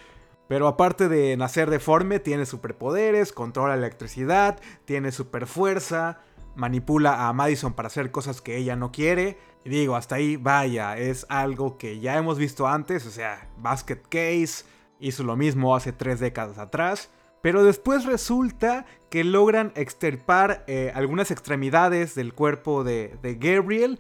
Pero 0.50 0.68
aparte 0.68 1.08
de 1.08 1.38
nacer 1.38 1.70
deforme, 1.70 2.20
tiene 2.20 2.46
superpoderes, 2.46 3.32
controla 3.32 3.76
la 3.78 3.86
electricidad, 3.86 4.60
tiene 4.84 5.12
superfuerza, 5.14 6.20
manipula 6.60 7.28
a 7.28 7.34
Madison 7.34 7.74
para 7.74 7.88
hacer 7.88 8.12
cosas 8.12 8.42
que 8.42 8.58
ella 8.58 8.76
no 8.76 8.92
quiere. 8.92 9.38
Y 9.64 9.70
digo, 9.70 9.96
hasta 9.96 10.16
ahí, 10.16 10.36
vaya, 10.36 10.98
es 10.98 11.26
algo 11.30 11.78
que 11.78 12.00
ya 12.00 12.18
hemos 12.18 12.38
visto 12.38 12.68
antes, 12.68 13.06
o 13.06 13.12
sea, 13.12 13.50
Basket 13.58 14.02
Case 14.10 14.66
hizo 15.00 15.24
lo 15.24 15.36
mismo 15.36 15.76
hace 15.76 15.92
tres 15.92 16.20
décadas 16.20 16.58
atrás. 16.58 17.10
Pero 17.42 17.64
después 17.64 18.06
resulta 18.06 18.86
que 19.10 19.24
logran 19.24 19.72
extirpar 19.76 20.66
eh, 20.68 20.92
algunas 20.94 21.32
extremidades 21.32 22.14
del 22.14 22.34
cuerpo 22.34 22.84
de, 22.84 23.18
de 23.22 23.36
Gabriel 23.36 23.98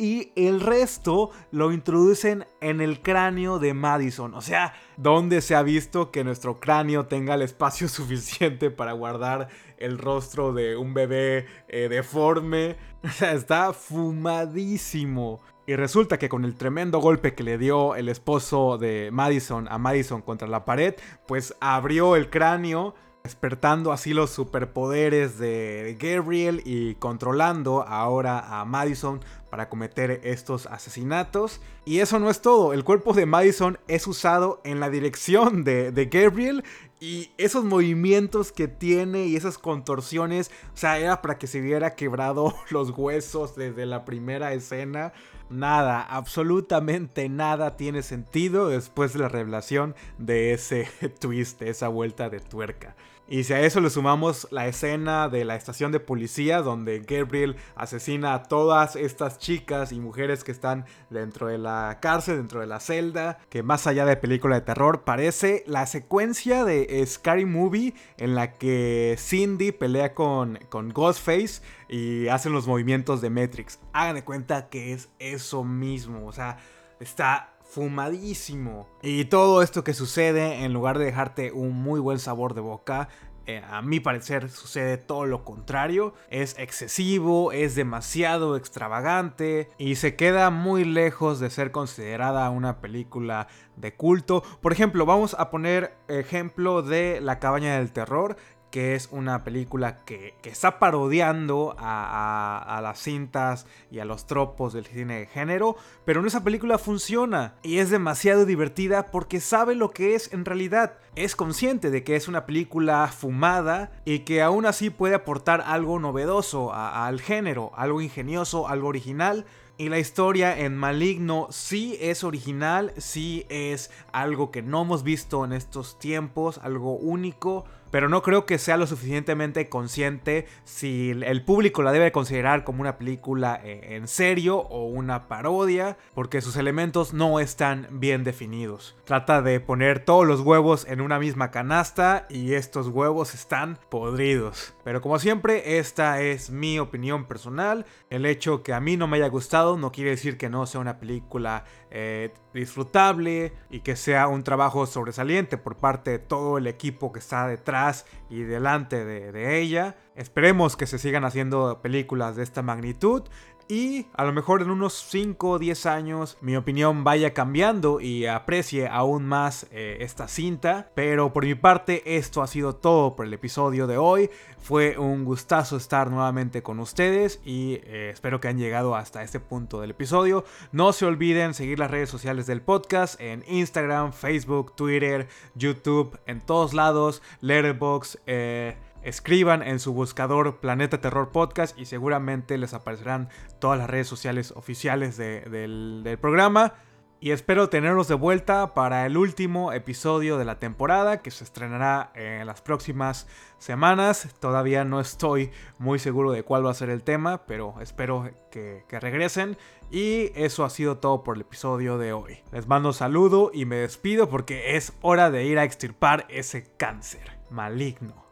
y 0.00 0.32
el 0.34 0.62
resto 0.62 1.30
lo 1.52 1.72
introducen 1.72 2.46
en 2.62 2.80
el 2.80 3.02
cráneo 3.02 3.58
de 3.58 3.74
Madison. 3.74 4.34
O 4.34 4.40
sea, 4.40 4.72
¿dónde 4.96 5.42
se 5.42 5.54
ha 5.54 5.62
visto 5.62 6.10
que 6.10 6.24
nuestro 6.24 6.58
cráneo 6.58 7.04
tenga 7.04 7.34
el 7.34 7.42
espacio 7.42 7.86
suficiente 7.90 8.70
para 8.70 8.92
guardar 8.92 9.48
el 9.76 9.98
rostro 9.98 10.54
de 10.54 10.78
un 10.78 10.94
bebé 10.94 11.46
eh, 11.68 11.88
deforme? 11.88 12.76
O 13.02 13.08
sea, 13.08 13.32
está 13.32 13.72
fumadísimo. 13.72 15.40
Y 15.66 15.74
resulta 15.74 16.18
que 16.18 16.28
con 16.28 16.44
el 16.44 16.54
tremendo 16.54 16.98
golpe 16.98 17.34
que 17.34 17.42
le 17.42 17.56
dio 17.56 17.94
el 17.94 18.10
esposo 18.10 18.76
de 18.76 19.08
Madison 19.10 19.68
a 19.70 19.78
Madison 19.78 20.20
contra 20.20 20.48
la 20.48 20.66
pared, 20.66 20.96
pues 21.26 21.54
abrió 21.60 22.14
el 22.14 22.28
cráneo 22.28 22.94
despertando 23.22 23.92
así 23.92 24.14
los 24.14 24.30
superpoderes 24.30 25.38
de 25.38 25.96
Gabriel 26.00 26.62
y 26.64 26.94
controlando 26.96 27.82
ahora 27.82 28.60
a 28.60 28.64
Madison 28.64 29.20
para 29.50 29.68
cometer 29.68 30.20
estos 30.24 30.66
asesinatos. 30.66 31.60
Y 31.84 31.98
eso 31.98 32.18
no 32.18 32.30
es 32.30 32.40
todo, 32.40 32.72
el 32.72 32.84
cuerpo 32.84 33.12
de 33.12 33.26
Madison 33.26 33.78
es 33.88 34.06
usado 34.06 34.60
en 34.64 34.80
la 34.80 34.88
dirección 34.88 35.64
de, 35.64 36.08
Gabriel 36.10 36.64
y 37.00 37.30
esos 37.38 37.64
movimientos 37.64 38.52
que 38.52 38.68
tiene 38.68 39.26
y 39.26 39.36
esas 39.36 39.58
contorsiones, 39.58 40.50
o 40.72 40.76
sea, 40.76 40.98
era 40.98 41.22
para 41.22 41.38
que 41.38 41.46
se 41.46 41.60
hubiera 41.60 41.94
quebrado 41.94 42.54
los 42.70 42.90
huesos 42.90 43.56
desde 43.56 43.86
la 43.86 44.04
primera 44.04 44.52
escena. 44.52 45.12
Nada, 45.48 46.00
absolutamente 46.02 47.28
nada 47.28 47.76
tiene 47.76 48.02
sentido 48.02 48.68
después 48.68 49.12
de 49.12 49.18
la 49.18 49.28
revelación 49.28 49.96
de 50.18 50.52
ese 50.52 50.88
twist, 51.18 51.60
esa 51.62 51.88
vuelta 51.88 52.30
de 52.30 52.38
tuerca. 52.38 52.94
Y 53.30 53.44
si 53.44 53.52
a 53.52 53.60
eso 53.60 53.80
le 53.80 53.90
sumamos 53.90 54.48
la 54.50 54.66
escena 54.66 55.28
de 55.28 55.44
la 55.44 55.54
estación 55.54 55.92
de 55.92 56.00
policía 56.00 56.62
donde 56.62 56.98
Gabriel 56.98 57.54
asesina 57.76 58.34
a 58.34 58.42
todas 58.42 58.96
estas 58.96 59.38
chicas 59.38 59.92
y 59.92 60.00
mujeres 60.00 60.42
que 60.42 60.50
están 60.50 60.84
dentro 61.10 61.46
de 61.46 61.56
la 61.56 61.98
cárcel, 62.02 62.38
dentro 62.38 62.58
de 62.58 62.66
la 62.66 62.80
celda, 62.80 63.38
que 63.48 63.62
más 63.62 63.86
allá 63.86 64.04
de 64.04 64.16
película 64.16 64.56
de 64.56 64.62
terror 64.62 65.04
parece 65.04 65.62
la 65.68 65.86
secuencia 65.86 66.64
de 66.64 67.06
Scary 67.06 67.44
Movie 67.44 67.94
en 68.16 68.34
la 68.34 68.54
que 68.54 69.14
Cindy 69.16 69.70
pelea 69.70 70.12
con, 70.12 70.58
con 70.68 70.88
Ghostface 70.88 71.62
y 71.88 72.26
hacen 72.26 72.52
los 72.52 72.66
movimientos 72.66 73.20
de 73.20 73.30
Matrix. 73.30 73.78
Hagan 73.92 74.16
de 74.16 74.24
cuenta 74.24 74.68
que 74.68 74.92
es 74.92 75.08
eso 75.20 75.62
mismo, 75.62 76.26
o 76.26 76.32
sea, 76.32 76.58
está 76.98 77.54
fumadísimo. 77.70 78.88
Y 79.02 79.26
todo 79.26 79.62
esto 79.62 79.84
que 79.84 79.94
sucede, 79.94 80.64
en 80.64 80.72
lugar 80.72 80.98
de 80.98 81.04
dejarte 81.04 81.52
un 81.52 81.80
muy 81.82 82.00
buen 82.00 82.18
sabor 82.18 82.54
de 82.54 82.60
boca, 82.60 83.08
eh, 83.46 83.62
a 83.68 83.82
mi 83.82 84.00
parecer 84.00 84.50
sucede 84.50 84.96
todo 84.96 85.26
lo 85.26 85.44
contrario. 85.44 86.14
Es 86.28 86.56
excesivo, 86.58 87.52
es 87.52 87.74
demasiado 87.74 88.56
extravagante 88.56 89.68
y 89.78 89.96
se 89.96 90.14
queda 90.14 90.50
muy 90.50 90.84
lejos 90.84 91.40
de 91.40 91.50
ser 91.50 91.72
considerada 91.72 92.50
una 92.50 92.80
película 92.80 93.48
de 93.76 93.94
culto. 93.94 94.42
Por 94.60 94.72
ejemplo, 94.72 95.06
vamos 95.06 95.34
a 95.38 95.50
poner 95.50 95.96
ejemplo 96.08 96.82
de 96.82 97.20
La 97.20 97.38
cabaña 97.38 97.78
del 97.78 97.92
terror, 97.92 98.36
que 98.70 98.94
es 98.94 99.08
una 99.10 99.44
película 99.44 100.04
que, 100.04 100.34
está 100.44 100.78
parodiando 100.78 101.76
a, 101.78 102.80
las 102.82 103.00
cintas 103.00 103.66
y 103.90 103.98
a 103.98 104.04
los 104.04 104.26
tropos 104.26 104.72
del 104.72 104.86
cine 104.86 105.20
de 105.20 105.26
género, 105.26 105.76
pero 106.04 106.20
en 106.20 106.26
esa 106.26 106.42
película 106.42 106.78
funciona 106.78 107.54
y 107.62 107.78
es 107.78 107.90
demasiado 107.90 108.46
divertida 108.46 109.06
porque 109.10 109.40
sabe 109.40 109.74
lo 109.74 109.90
que 109.90 110.14
es 110.14 110.32
en 110.32 110.44
realidad. 110.44 110.94
Es 111.14 111.36
consciente 111.36 111.90
de 111.90 112.04
que 112.04 112.16
es 112.16 112.28
una 112.28 112.46
película 112.46 113.06
fumada 113.08 113.92
y 114.04 114.20
que 114.20 114.42
aún 114.42 114.66
así 114.66 114.90
puede 114.90 115.14
aportar 115.14 115.62
algo 115.66 115.98
novedoso 115.98 116.72
al 116.72 117.20
género, 117.20 117.72
algo 117.76 118.00
ingenioso, 118.00 118.68
algo 118.68 118.88
original. 118.88 119.44
Y 119.76 119.88
la 119.88 119.98
historia 119.98 120.58
en 120.58 120.76
Maligno 120.76 121.48
sí 121.50 121.96
es 122.00 122.22
original, 122.22 122.92
sí 122.98 123.46
es 123.48 123.90
algo 124.12 124.50
que 124.50 124.60
no 124.60 124.82
hemos 124.82 125.02
visto 125.02 125.42
en 125.44 125.54
estos 125.54 125.98
tiempos, 125.98 126.60
algo 126.62 126.96
único 126.96 127.64
pero 127.90 128.08
no 128.08 128.22
creo 128.22 128.46
que 128.46 128.58
sea 128.58 128.76
lo 128.76 128.86
suficientemente 128.86 129.68
consciente 129.68 130.46
si 130.64 131.10
el 131.10 131.44
público 131.44 131.82
la 131.82 131.92
debe 131.92 132.12
considerar 132.12 132.64
como 132.64 132.80
una 132.80 132.98
película 132.98 133.60
eh, 133.62 133.96
en 133.96 134.08
serio 134.08 134.58
o 134.58 134.86
una 134.86 135.28
parodia, 135.28 135.96
porque 136.14 136.40
sus 136.40 136.56
elementos 136.56 137.12
no 137.12 137.40
están 137.40 137.88
bien 137.90 138.24
definidos. 138.24 138.96
Trata 139.04 139.42
de 139.42 139.60
poner 139.60 140.04
todos 140.04 140.26
los 140.26 140.40
huevos 140.40 140.86
en 140.88 141.00
una 141.00 141.18
misma 141.18 141.50
canasta 141.50 142.26
y 142.28 142.54
estos 142.54 142.88
huevos 142.88 143.34
están 143.34 143.78
podridos. 143.88 144.74
Pero 144.84 145.00
como 145.00 145.18
siempre, 145.18 145.78
esta 145.78 146.20
es 146.20 146.50
mi 146.50 146.78
opinión 146.78 147.26
personal. 147.26 147.86
El 148.08 148.26
hecho 148.26 148.62
que 148.62 148.72
a 148.72 148.80
mí 148.80 148.96
no 148.96 149.06
me 149.06 149.16
haya 149.18 149.28
gustado 149.28 149.76
no 149.76 149.92
quiere 149.92 150.10
decir 150.10 150.36
que 150.36 150.48
no 150.48 150.66
sea 150.66 150.80
una 150.80 150.98
película 150.98 151.64
eh, 151.90 152.32
disfrutable 152.54 153.52
y 153.68 153.80
que 153.80 153.96
sea 153.96 154.28
un 154.28 154.44
trabajo 154.44 154.86
sobresaliente 154.86 155.56
por 155.56 155.76
parte 155.76 156.12
de 156.12 156.18
todo 156.18 156.58
el 156.58 156.66
equipo 156.66 157.12
que 157.12 157.18
está 157.18 157.46
detrás 157.46 158.06
y 158.28 158.42
delante 158.42 159.04
de, 159.04 159.32
de 159.32 159.58
ella. 159.60 159.96
Esperemos 160.14 160.76
que 160.76 160.86
se 160.86 160.98
sigan 160.98 161.24
haciendo 161.24 161.80
películas 161.82 162.36
de 162.36 162.42
esta 162.42 162.62
magnitud 162.62 163.24
y 163.70 164.06
a 164.14 164.24
lo 164.24 164.32
mejor 164.32 164.62
en 164.62 164.70
unos 164.70 164.94
5 164.94 165.48
o 165.48 165.58
10 165.60 165.86
años 165.86 166.36
mi 166.40 166.56
opinión 166.56 167.04
vaya 167.04 167.32
cambiando 167.32 168.00
y 168.00 168.26
aprecie 168.26 168.88
aún 168.88 169.24
más 169.24 169.68
eh, 169.70 169.98
esta 170.00 170.26
cinta. 170.26 170.90
Pero 170.96 171.32
por 171.32 171.44
mi 171.44 171.54
parte 171.54 172.16
esto 172.16 172.42
ha 172.42 172.48
sido 172.48 172.74
todo 172.74 173.14
por 173.14 173.26
el 173.26 173.32
episodio 173.32 173.86
de 173.86 173.96
hoy. 173.96 174.30
Fue 174.58 174.98
un 174.98 175.24
gustazo 175.24 175.76
estar 175.76 176.10
nuevamente 176.10 176.62
con 176.62 176.80
ustedes 176.80 177.40
y 177.44 177.74
eh, 177.84 178.10
espero 178.12 178.40
que 178.40 178.48
han 178.48 178.58
llegado 178.58 178.96
hasta 178.96 179.22
este 179.22 179.38
punto 179.38 179.80
del 179.80 179.92
episodio. 179.92 180.44
No 180.72 180.92
se 180.92 181.06
olviden 181.06 181.54
seguir 181.54 181.78
las 181.78 181.92
redes 181.92 182.10
sociales 182.10 182.46
del 182.46 182.62
podcast 182.62 183.20
en 183.20 183.44
Instagram, 183.46 184.12
Facebook, 184.12 184.74
Twitter, 184.74 185.28
YouTube, 185.54 186.18
en 186.26 186.40
todos 186.40 186.74
lados, 186.74 187.22
Letterboxd. 187.40 188.18
Eh, 188.26 188.76
Escriban 189.02 189.62
en 189.62 189.78
su 189.78 189.94
buscador 189.94 190.60
Planeta 190.60 191.00
Terror 191.00 191.30
Podcast 191.30 191.78
y 191.78 191.86
seguramente 191.86 192.58
les 192.58 192.74
aparecerán 192.74 193.30
todas 193.58 193.78
las 193.78 193.88
redes 193.88 194.06
sociales 194.06 194.52
oficiales 194.54 195.16
del, 195.16 196.02
del, 196.04 196.18
programa. 196.18 196.74
Y 197.18 197.30
espero 197.32 197.68
tenerlos 197.70 198.08
de 198.08 198.14
vuelta 198.14 198.74
para 198.74 199.06
el 199.06 199.16
último 199.16 199.72
episodio 199.72 200.36
de 200.36 200.44
la 200.44 200.58
temporada 200.58 201.22
que 201.22 201.30
se 201.30 201.44
estrenará 201.44 202.12
en 202.14 202.46
las 202.46 202.60
próximas 202.60 203.26
semanas. 203.58 204.28
Todavía 204.38 204.84
no 204.84 205.00
estoy 205.00 205.50
muy 205.78 205.98
seguro 205.98 206.32
de 206.32 206.42
cuál 206.42 206.64
va 206.64 206.70
a 206.70 206.74
ser 206.74 206.90
el 206.90 207.02
tema, 207.02 207.46
pero 207.46 207.74
espero 207.80 208.30
que, 208.50 208.84
que 208.86 209.00
regresen. 209.00 209.56
Y 209.90 210.30
eso 210.34 210.64
ha 210.64 210.70
sido 210.70 210.98
todo 210.98 211.22
por 211.22 211.36
el 211.36 211.42
episodio 211.42 211.96
de 211.96 212.12
hoy. 212.12 212.38
Les 212.52 212.66
mando 212.66 212.92
saludo 212.92 213.50
y 213.52 213.64
me 213.64 213.76
despido 213.76 214.28
porque 214.28 214.76
es 214.76 214.92
hora 215.00 215.30
de 215.30 215.44
ir 215.44 215.58
a 215.58 215.64
extirpar 215.64 216.26
ese 216.28 216.70
cáncer 216.76 217.38
maligno. 217.50 218.29